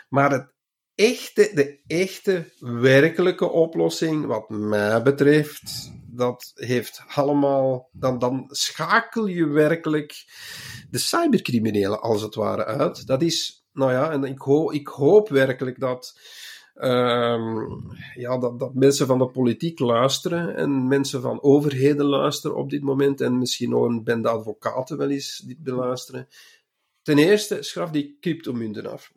Maar 0.09 0.31
het 0.31 0.53
echte, 0.95 1.51
de 1.53 1.79
echte 1.87 2.45
werkelijke 2.59 3.49
oplossing, 3.49 4.25
wat 4.25 4.49
mij 4.49 5.01
betreft, 5.01 5.91
dat 6.15 6.51
heeft 6.56 7.04
allemaal, 7.08 7.89
dan, 7.91 8.19
dan 8.19 8.45
schakel 8.49 9.25
je 9.25 9.47
werkelijk 9.47 10.25
de 10.89 10.97
cybercriminelen 10.97 12.01
als 12.01 12.21
het 12.21 12.36
ware 12.36 12.65
uit. 12.65 13.08
Dat 13.08 13.21
is, 13.21 13.65
nou 13.73 13.91
ja, 13.91 14.12
en 14.12 14.23
ik, 14.23 14.39
ho 14.39 14.71
ik 14.71 14.88
hoop 14.88 15.30
werkelijk 15.30 15.80
dat, 15.80 16.19
um, 16.75 17.82
ja, 18.15 18.38
dat, 18.38 18.60
dat 18.60 18.73
mensen 18.73 19.08
van 19.08 19.17
de 19.17 19.28
politiek 19.28 19.80
luisteren 19.80 20.56
en 20.56 20.88
mensen 20.88 21.21
van 21.21 21.41
overheden 21.43 22.06
luisteren 22.06 22.58
op 22.58 22.69
dit 22.69 22.82
moment 22.82 23.21
en 23.21 23.38
misschien 23.38 23.69
nog 23.69 23.84
een 23.84 24.04
bende 24.04 24.30
advocaten 24.30 24.97
wel 24.97 25.10
eens 25.10 25.43
dit 25.45 25.63
beluisteren. 25.63 26.28
Ten 27.01 27.17
eerste, 27.17 27.63
schraf 27.63 27.91
die 27.91 28.17
cryptomunten 28.19 28.91
af. 28.91 29.12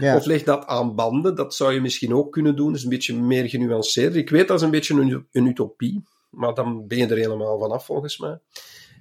Ja. 0.00 0.16
Of 0.16 0.24
leg 0.24 0.42
dat 0.42 0.66
aan 0.66 0.94
banden. 0.94 1.34
Dat 1.34 1.54
zou 1.54 1.72
je 1.72 1.80
misschien 1.80 2.14
ook 2.14 2.32
kunnen 2.32 2.56
doen. 2.56 2.66
Dat 2.66 2.76
is 2.76 2.82
een 2.82 2.88
beetje 2.88 3.16
meer 3.16 3.48
genuanceerd. 3.48 4.14
Ik 4.14 4.30
weet 4.30 4.48
dat 4.48 4.56
is 4.56 4.64
een 4.64 4.70
beetje 4.70 5.00
een, 5.00 5.26
een 5.32 5.46
utopie. 5.46 6.02
Maar 6.32 6.54
dan 6.54 6.86
ben 6.86 6.98
je 6.98 7.06
er 7.06 7.16
helemaal 7.16 7.58
vanaf, 7.58 7.84
volgens 7.84 8.18
mij. 8.18 8.40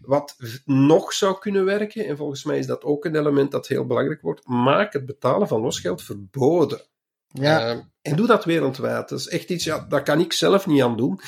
Wat 0.01 0.35
nog 0.65 1.13
zou 1.13 1.39
kunnen 1.39 1.65
werken, 1.65 2.05
en 2.05 2.17
volgens 2.17 2.43
mij 2.43 2.57
is 2.57 2.67
dat 2.67 2.83
ook 2.83 3.05
een 3.05 3.15
element 3.15 3.51
dat 3.51 3.67
heel 3.67 3.85
belangrijk 3.85 4.21
wordt, 4.21 4.47
maak 4.47 4.93
het 4.93 5.05
betalen 5.05 5.47
van 5.47 5.61
losgeld 5.61 6.03
verboden. 6.03 6.81
Ja. 7.27 7.73
Uh, 7.73 7.81
en 8.01 8.15
doe 8.15 8.27
dat 8.27 8.45
wereldwijd. 8.45 9.09
Dat 9.09 9.19
is 9.19 9.27
echt 9.27 9.49
iets, 9.49 9.63
ja, 9.63 9.85
dat 9.89 10.03
kan 10.03 10.19
ik 10.19 10.33
zelf 10.33 10.67
niet 10.67 10.81
aan 10.81 10.97
doen. 10.97 11.19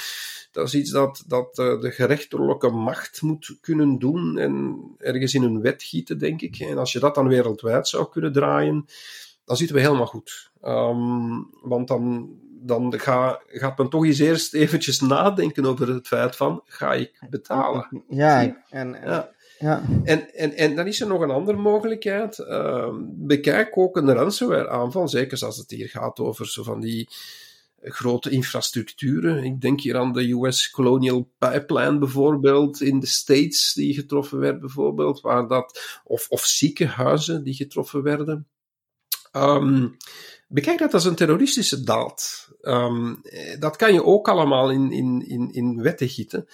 Dat 0.51 0.67
is 0.67 0.75
iets 0.75 0.91
dat, 0.91 1.23
dat 1.27 1.57
uh, 1.57 1.81
de 1.81 1.91
gerechtelijke 1.91 2.69
macht 2.69 3.21
moet 3.21 3.57
kunnen 3.61 3.99
doen 3.99 4.37
en 4.37 4.83
ergens 4.97 5.33
in 5.33 5.43
een 5.43 5.61
wet 5.61 5.83
gieten, 5.83 6.17
denk 6.17 6.41
ik. 6.41 6.59
En 6.59 6.77
als 6.77 6.91
je 6.91 6.99
dat 6.99 7.15
dan 7.15 7.27
wereldwijd 7.27 7.87
zou 7.87 8.09
kunnen 8.09 8.33
draaien, 8.33 8.85
dan 9.45 9.57
zitten 9.57 9.75
we 9.75 9.81
helemaal 9.81 10.05
goed. 10.05 10.51
Um, 10.61 11.49
want 11.61 11.87
dan, 11.87 12.31
dan 12.65 12.99
ga, 12.99 13.41
gaat 13.47 13.77
men 13.77 13.89
toch 13.89 14.05
eens 14.05 14.19
eerst 14.19 14.53
eventjes 14.53 14.99
nadenken 14.99 15.65
over 15.65 15.87
het 15.87 16.07
feit 16.07 16.35
van, 16.35 16.61
ga 16.65 16.93
ik 16.93 17.21
betalen? 17.29 18.03
Ja, 18.07 18.63
en, 18.69 18.97
ja. 19.03 19.31
Ja. 19.59 19.83
En, 20.03 20.33
en, 20.33 20.53
en 20.53 20.75
dan 20.75 20.87
is 20.87 21.01
er 21.01 21.07
nog 21.07 21.21
een 21.21 21.31
andere 21.31 21.57
mogelijkheid. 21.57 22.37
Uh, 22.37 22.89
bekijk 23.03 23.77
ook 23.77 23.97
een 23.97 24.13
ransomware 24.13 24.69
aanval, 24.69 25.07
zeker 25.07 25.45
als 25.45 25.57
het 25.57 25.69
hier 25.69 25.89
gaat 25.89 26.19
over 26.19 26.47
zo 26.47 26.63
van 26.63 26.79
die 26.79 27.09
grote 27.81 28.29
infrastructuren. 28.29 29.43
Ik 29.43 29.61
denk 29.61 29.81
hier 29.81 29.97
aan 29.97 30.13
de 30.13 30.31
US 30.31 30.69
Colonial 30.69 31.31
Pipeline 31.37 31.97
bijvoorbeeld 31.97 32.81
in 32.81 32.99
de 32.99 33.05
States 33.05 33.73
die 33.73 33.93
getroffen 33.93 34.39
werd 34.39 34.59
bijvoorbeeld, 34.59 35.21
waar 35.21 35.47
dat, 35.47 36.01
of, 36.03 36.29
of 36.29 36.45
ziekenhuizen 36.45 37.43
die 37.43 37.53
getroffen 37.53 38.03
werden. 38.03 38.47
Um, 39.31 39.97
bekijk 40.53 40.79
dat 40.79 40.93
als 40.93 41.05
een 41.05 41.15
terroristische 41.15 41.83
daad. 41.83 42.49
Um, 42.61 43.21
dat 43.59 43.75
kan 43.75 43.93
je 43.93 44.03
ook 44.03 44.27
allemaal 44.27 44.71
in, 44.71 44.91
in, 44.91 45.27
in, 45.27 45.53
in 45.53 45.81
wetten 45.81 46.09
gieten. 46.09 46.47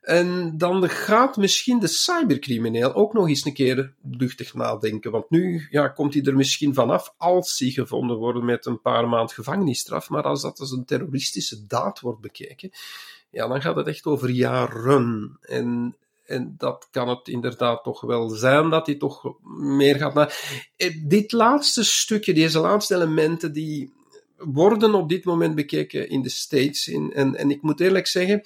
En 0.00 0.58
dan 0.58 0.88
gaat 0.88 1.36
misschien 1.36 1.78
de 1.78 1.86
cybercrimineel 1.86 2.94
ook 2.94 3.12
nog 3.12 3.28
eens 3.28 3.44
een 3.44 3.52
keer 3.52 3.92
luchtig 4.02 4.54
nadenken. 4.54 5.10
Want 5.10 5.30
nu 5.30 5.66
ja, 5.70 5.88
komt 5.88 6.14
hij 6.14 6.22
er 6.22 6.36
misschien 6.36 6.74
vanaf 6.74 7.14
als 7.16 7.58
hij 7.58 7.70
gevonden 7.70 8.16
wordt 8.16 8.42
met 8.42 8.66
een 8.66 8.80
paar 8.80 9.08
maand 9.08 9.32
gevangenisstraf. 9.32 10.08
Maar 10.08 10.22
als 10.22 10.42
dat 10.42 10.60
als 10.60 10.70
een 10.70 10.84
terroristische 10.84 11.66
daad 11.66 12.00
wordt 12.00 12.20
bekeken, 12.20 12.70
ja, 13.30 13.48
dan 13.48 13.62
gaat 13.62 13.76
het 13.76 13.86
echt 13.86 14.06
over 14.06 14.30
jaren. 14.30 15.38
En, 15.40 15.96
en 16.26 16.54
dat 16.58 16.88
kan 16.90 17.08
het 17.08 17.28
inderdaad 17.28 17.82
toch 17.82 18.00
wel 18.00 18.28
zijn 18.28 18.70
dat 18.70 18.86
hij 18.86 18.96
toch 18.96 19.34
meer 19.58 19.96
gaat 19.96 20.14
naar. 20.14 20.40
Eh, 20.76 20.96
dit 21.04 21.32
laatste 21.32 21.84
stukje, 21.84 22.34
deze 22.34 22.58
laatste 22.58 22.94
elementen, 22.94 23.52
die 23.52 23.92
worden 24.36 24.94
op 24.94 25.08
dit 25.08 25.24
moment 25.24 25.54
bekeken 25.54 26.08
in 26.08 26.22
de 26.22 26.28
States. 26.28 26.88
In, 26.88 27.12
en, 27.12 27.34
en 27.36 27.50
ik 27.50 27.62
moet 27.62 27.80
eerlijk 27.80 28.06
zeggen 28.06 28.42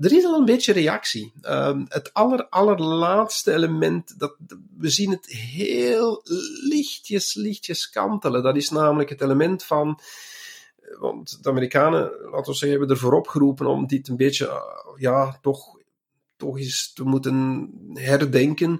er 0.00 0.12
is 0.12 0.24
al 0.24 0.38
een 0.38 0.44
beetje 0.44 0.72
reactie. 0.72 1.32
Um, 1.42 1.86
het 1.88 2.12
aller, 2.12 2.48
allerlaatste 2.48 3.52
element, 3.52 4.18
dat, 4.18 4.36
we 4.76 4.88
zien 4.88 5.10
het 5.10 5.26
heel 5.26 6.20
lichtjes, 6.68 7.34
lichtjes 7.34 7.90
kantelen. 7.90 8.42
Dat 8.42 8.56
is 8.56 8.70
namelijk 8.70 9.08
het 9.08 9.20
element 9.20 9.64
van, 9.64 10.00
want 10.98 11.42
de 11.42 11.48
Amerikanen, 11.48 12.10
laten 12.30 12.52
we 12.52 12.58
zeggen, 12.58 12.70
hebben 12.78 12.88
ervoor 12.88 13.12
opgeroepen 13.12 13.66
om 13.66 13.86
dit 13.86 14.08
een 14.08 14.16
beetje, 14.16 14.46
uh, 14.46 15.00
ja, 15.00 15.38
toch, 15.42 15.77
toch 16.38 16.58
eens 16.58 16.92
te 16.92 17.04
moeten 17.04 17.70
herdenken. 17.94 18.78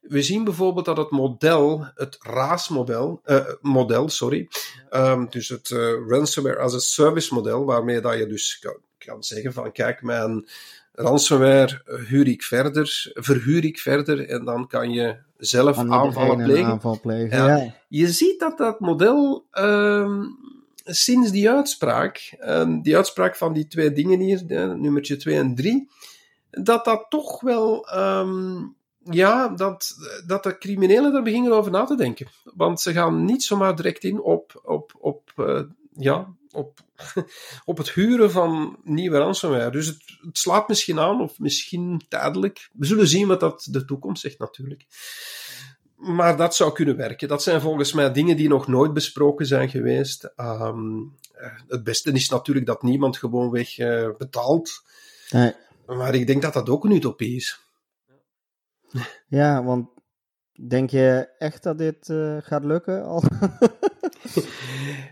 We 0.00 0.22
zien 0.22 0.44
bijvoorbeeld 0.44 0.84
dat 0.84 0.96
het 0.96 1.10
model, 1.10 1.86
het 1.94 2.16
RAAS-model, 2.20 3.20
uh, 3.26 3.44
model, 3.60 4.08
sorry, 4.08 4.48
um, 4.90 5.26
dus 5.30 5.48
het 5.48 5.70
uh, 5.70 5.92
Ransomware 6.06 6.58
as 6.58 6.74
a 6.74 6.78
Service 6.78 7.34
model, 7.34 7.64
waarmee 7.64 8.00
dat 8.00 8.18
je 8.18 8.26
dus 8.26 8.66
kan 8.98 9.22
zeggen 9.22 9.52
van 9.52 9.72
kijk, 9.72 10.02
mijn 10.02 10.48
ransomware 10.92 11.82
huur 11.84 12.28
ik 12.28 12.42
verder, 12.42 13.10
verhuur 13.14 13.64
ik 13.64 13.78
verder 13.78 14.28
en 14.28 14.44
dan 14.44 14.66
kan 14.66 14.90
je 14.90 15.16
zelf 15.36 15.78
aanvallen 15.78 16.44
plegen. 16.44 16.64
Aanval 16.64 17.00
plegen 17.00 17.38
ja. 17.38 17.74
Je 17.88 18.12
ziet 18.12 18.40
dat 18.40 18.58
dat 18.58 18.80
model 18.80 19.46
um, 19.52 20.36
sinds 20.84 21.30
die 21.30 21.50
uitspraak, 21.50 22.36
um, 22.40 22.82
die 22.82 22.96
uitspraak 22.96 23.36
van 23.36 23.52
die 23.52 23.66
twee 23.66 23.92
dingen 23.92 24.20
hier, 24.20 24.44
nummertje 24.76 25.16
2 25.16 25.36
en 25.36 25.54
3, 25.54 25.88
dat 26.50 26.84
dat 26.84 27.06
toch 27.08 27.40
wel 27.40 27.88
um, 27.96 28.76
ja, 29.10 29.48
dat, 29.48 29.94
dat 30.26 30.42
de 30.42 30.58
criminelen 30.58 31.12
daar 31.12 31.22
beginnen 31.22 31.52
over 31.52 31.70
na 31.70 31.84
te 31.84 31.96
denken. 31.96 32.28
Want 32.44 32.80
ze 32.80 32.92
gaan 32.92 33.24
niet 33.24 33.42
zomaar 33.42 33.76
direct 33.76 34.04
in 34.04 34.20
op, 34.20 34.60
op, 34.64 34.92
op 34.98 35.32
uh, 35.36 35.62
ja, 35.92 36.34
op, 36.50 36.80
op 37.64 37.78
het 37.78 37.90
huren 37.90 38.30
van 38.30 38.78
nieuwe 38.82 39.18
ransomware. 39.18 39.70
Dus 39.70 39.86
het, 39.86 40.02
slaat 40.32 40.68
misschien 40.68 40.98
aan, 40.98 41.20
of 41.20 41.38
misschien 41.38 42.02
tijdelijk. 42.08 42.70
We 42.72 42.86
zullen 42.86 43.08
zien 43.08 43.28
wat 43.28 43.40
dat 43.40 43.68
de 43.70 43.84
toekomst 43.84 44.22
zegt, 44.22 44.38
natuurlijk. 44.38 44.86
Maar 45.96 46.36
dat 46.36 46.54
zou 46.54 46.72
kunnen 46.72 46.96
werken. 46.96 47.28
Dat 47.28 47.42
zijn 47.42 47.60
volgens 47.60 47.92
mij 47.92 48.12
dingen 48.12 48.36
die 48.36 48.48
nog 48.48 48.66
nooit 48.66 48.92
besproken 48.92 49.46
zijn 49.46 49.68
geweest. 49.68 50.32
Um, 50.36 51.16
het 51.68 51.84
beste 51.84 52.12
is 52.12 52.28
natuurlijk 52.28 52.66
dat 52.66 52.82
niemand 52.82 53.16
gewoonweg 53.16 53.78
uh, 53.78 54.08
betaalt. 54.18 54.82
Nee. 55.30 55.54
Maar 55.96 56.14
ik 56.14 56.26
denk 56.26 56.42
dat 56.42 56.52
dat 56.52 56.68
ook 56.68 56.84
een 56.84 56.90
utopie 56.90 57.36
is. 57.36 57.60
Ja, 59.28 59.64
want 59.64 59.88
denk 60.68 60.90
je 60.90 61.28
echt 61.38 61.62
dat 61.62 61.78
dit 61.78 62.08
uh, 62.08 62.36
gaat 62.40 62.64
lukken? 62.64 63.22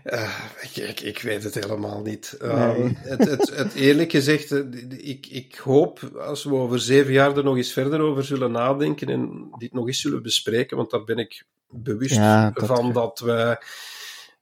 Uh, 0.03 0.45
ik, 0.61 0.99
ik, 0.99 1.21
weet 1.21 1.43
het 1.43 1.53
helemaal 1.53 2.01
niet. 2.01 2.37
Um, 2.41 2.97
het, 2.99 3.29
het, 3.29 3.55
het, 3.55 3.73
eerlijk 3.73 4.11
gezegd, 4.11 4.51
eh, 4.51 4.59
ik, 4.89 5.27
ik 5.27 5.55
hoop 5.55 5.99
als 6.19 6.43
we 6.43 6.53
over 6.53 6.79
zeven 6.79 7.13
jaar 7.13 7.37
er 7.37 7.43
nog 7.43 7.57
eens 7.57 7.73
verder 7.73 7.99
over 7.99 8.23
zullen 8.23 8.51
nadenken 8.51 9.07
en 9.07 9.49
dit 9.57 9.73
nog 9.73 9.87
eens 9.87 10.01
zullen 10.01 10.21
bespreken, 10.21 10.77
want 10.77 10.91
daar 10.91 11.03
ben 11.03 11.17
ik 11.17 11.45
bewust 11.69 12.15
ja, 12.15 12.51
dat... 12.51 12.65
van 12.65 12.93
dat 12.93 13.19
we. 13.19 13.65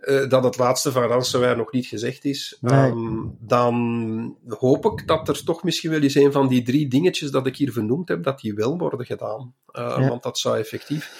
Uh, 0.07 0.29
dat 0.29 0.43
het 0.43 0.57
laatste 0.57 0.91
van 0.91 1.03
ransomware 1.03 1.55
nog 1.55 1.71
niet 1.71 1.85
gezegd 1.85 2.25
is, 2.25 2.57
nee. 2.61 2.89
um, 2.89 3.37
dan 3.39 4.37
hoop 4.47 4.85
ik 4.85 5.07
dat 5.07 5.27
er 5.27 5.43
toch 5.43 5.63
misschien 5.63 5.89
wel 5.91 6.01
eens 6.01 6.15
een 6.15 6.31
van 6.31 6.47
die 6.47 6.63
drie 6.63 6.87
dingetjes 6.87 7.31
dat 7.31 7.47
ik 7.47 7.55
hier 7.55 7.71
vernoemd 7.71 8.07
heb, 8.09 8.23
dat 8.23 8.39
die 8.39 8.53
wel 8.53 8.77
worden 8.77 9.05
gedaan. 9.05 9.53
Uh, 9.71 9.95
ja. 9.99 10.09
Want 10.09 10.23
dat 10.23 10.39
zou 10.39 10.57
effectief 10.57 11.11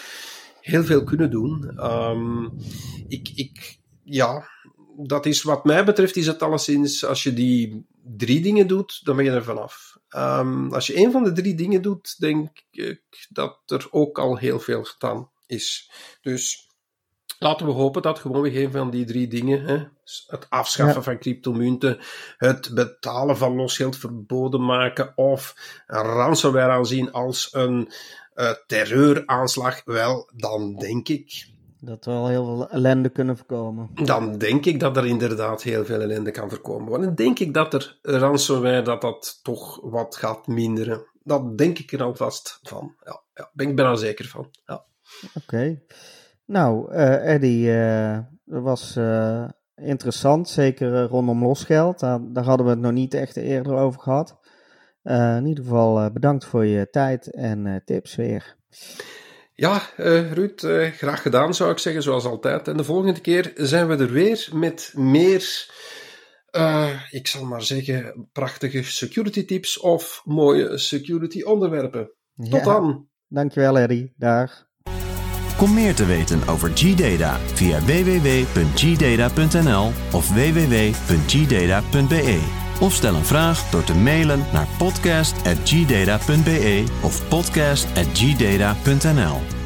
heel 0.62 0.84
veel 0.84 1.04
kunnen 1.04 1.32
doen. 1.32 1.86
Um, 1.92 2.54
ik, 3.08 3.32
ik, 3.36 3.80
ja, 4.04 4.48
dat 4.98 5.26
is 5.26 5.44
wat 5.44 5.66
mij 5.66 5.86
betreft, 5.86 6.16
is 6.16 6.28
het 6.28 6.42
alleszins, 6.42 7.06
als 7.06 7.24
je 7.24 7.34
die 7.34 7.86
drie 8.04 8.42
dingen 8.42 8.68
doet, 8.68 9.00
dan 9.04 9.16
ben 9.16 9.26
je 9.26 9.32
er 9.32 9.44
vanaf. 9.44 9.98
Um, 10.16 10.74
als 10.74 10.88
je 10.88 10.94
één 10.94 11.12
van 11.12 11.24
de 11.24 11.32
drie 11.32 11.56
dingen 11.56 11.82
doet, 11.82 12.16
denk 12.20 12.50
ik 12.72 13.28
dat 13.30 13.60
er 13.66 13.88
ook 13.90 14.20
al 14.20 14.38
heel 14.38 14.60
veel 14.60 14.84
gedaan 14.84 15.30
is. 15.46 15.92
Dus 16.22 16.65
laten 17.40 17.66
we 17.66 17.72
hopen 17.72 18.02
dat 18.02 18.20
gewoon 18.20 18.42
weer 18.42 18.64
een 18.64 18.72
van 18.72 18.90
die 18.90 19.06
drie 19.06 19.28
dingen, 19.28 19.66
hè, 19.66 19.84
het 20.28 20.46
afschaffen 20.50 21.04
van 21.04 21.18
cryptomunten, 21.18 21.98
het 22.38 22.72
betalen 22.74 23.38
van 23.38 23.56
losgeld 23.56 23.98
verboden 23.98 24.66
maken 24.66 25.14
of 25.16 25.56
een 25.88 26.02
ransomware 26.02 26.72
aanzien 26.72 27.12
als 27.12 27.50
een 27.54 27.90
uh, 28.36 28.52
terreuraanslag, 28.68 29.82
wel, 29.86 30.30
dan 30.34 30.76
denk 30.76 31.08
ik 31.08 31.54
dat 31.86 32.06
er 32.06 32.12
wel 32.12 32.28
heel 32.28 32.46
veel 32.46 32.70
ellende 32.70 33.10
kunnen 33.10 33.38
voorkomen. 33.38 33.90
Dan 34.04 34.38
denk 34.38 34.66
ik 34.66 34.80
dat 34.80 34.98
er 34.98 35.06
inderdaad 35.06 35.64
heel 35.64 35.86
veel 35.86 36.02
ellende 36.02 36.32
kan 36.32 36.50
voorkomen. 36.50 36.90
Want 36.90 37.04
dan 37.04 37.16
denk 37.16 37.40
ik 37.40 37.54
dat 37.54 37.74
er 37.74 37.98
ransomware 38.02 38.82
dat 38.82 39.02
dat 39.02 39.40
toch 39.44 39.80
wat 39.82 40.16
gaat 40.16 40.48
minderen. 40.48 41.06
Dat 41.24 41.58
denk 41.58 41.80
ik 41.80 41.92
er 41.92 42.04
alvast 42.04 42.60
van. 42.64 42.96
Ja, 43.04 43.22
ja 43.34 43.50
ben 43.54 43.70
ik 43.70 43.76
ben 43.76 43.86
er 43.86 43.98
zeker 43.98 44.26
van. 44.26 44.52
Ja. 44.66 44.86
Oké. 45.34 45.82
Nou, 46.46 46.94
uh, 46.94 47.34
Eddie, 47.34 47.68
uh, 47.68 48.20
dat 48.44 48.64
was 48.64 48.96
uh, 48.98 49.50
interessant. 49.76 50.50
Zeker 50.50 51.04
rondom 51.04 51.44
losgeld. 51.44 52.00
Daar, 52.00 52.20
daar, 52.34 52.44
hadden 52.44 52.66
we 52.66 52.72
het 52.72 52.82
nog 52.82 52.92
niet 52.92 53.14
echt 53.14 53.36
eerder 53.36 53.74
over 53.74 54.02
gehad. 54.02 54.40
in 55.04 55.46
ieder 55.46 55.64
geval 55.64 56.12
bedankt 56.12 56.46
voor 56.46 56.66
je 56.66 56.90
tijd 56.90 57.32
en 57.32 57.82
tips 57.86 58.16
weer. 58.16 58.56
Ja, 59.56 59.82
uh, 59.98 60.32
Ruud, 60.32 60.64
uh, 60.64 60.92
graag 60.92 61.22
gedaan 61.22 61.54
zou 61.54 61.72
ik 61.72 61.78
zeggen, 61.78 62.04
zoals 62.04 62.26
altijd. 62.26 62.68
En 62.68 62.78
de 62.78 62.84
volgende 62.84 63.22
keer 63.22 63.52
zijn 63.56 63.88
we 63.88 63.96
er 63.96 64.12
weer 64.12 64.50
met 64.54 64.94
meer, 64.96 65.68
uh, 66.52 67.02
ik 67.10 67.28
zal 67.28 67.46
maar 67.46 67.62
zeggen, 67.62 68.30
prachtige 68.32 68.84
security 68.84 69.46
tips 69.46 69.80
of 69.80 70.22
mooie 70.26 70.78
security 70.78 71.42
onderwerpen. 71.42 72.12
Tot 72.36 72.52
ja, 72.52 72.64
dan. 72.64 73.08
Dankjewel, 73.28 73.78
Eddie. 73.78 74.14
Dag. 74.18 74.68
Kom 75.58 75.74
meer 75.74 75.96
te 75.96 76.06
weten 76.06 76.48
over 76.48 76.72
G-Data 76.76 77.40
via 77.54 77.80
www.gdata.nl 77.80 79.92
of 80.12 80.30
www.gdata.be. 80.30 82.40
Of 82.80 82.94
stel 82.94 83.16
een 83.16 83.26
vraag 83.26 83.70
door 83.70 83.84
te 83.84 83.96
mailen 83.96 84.46
naar 84.54 84.68
podcast.gdata.be 84.78 86.84
of 87.02 87.28
podcast.gdata.nl. 87.28 89.65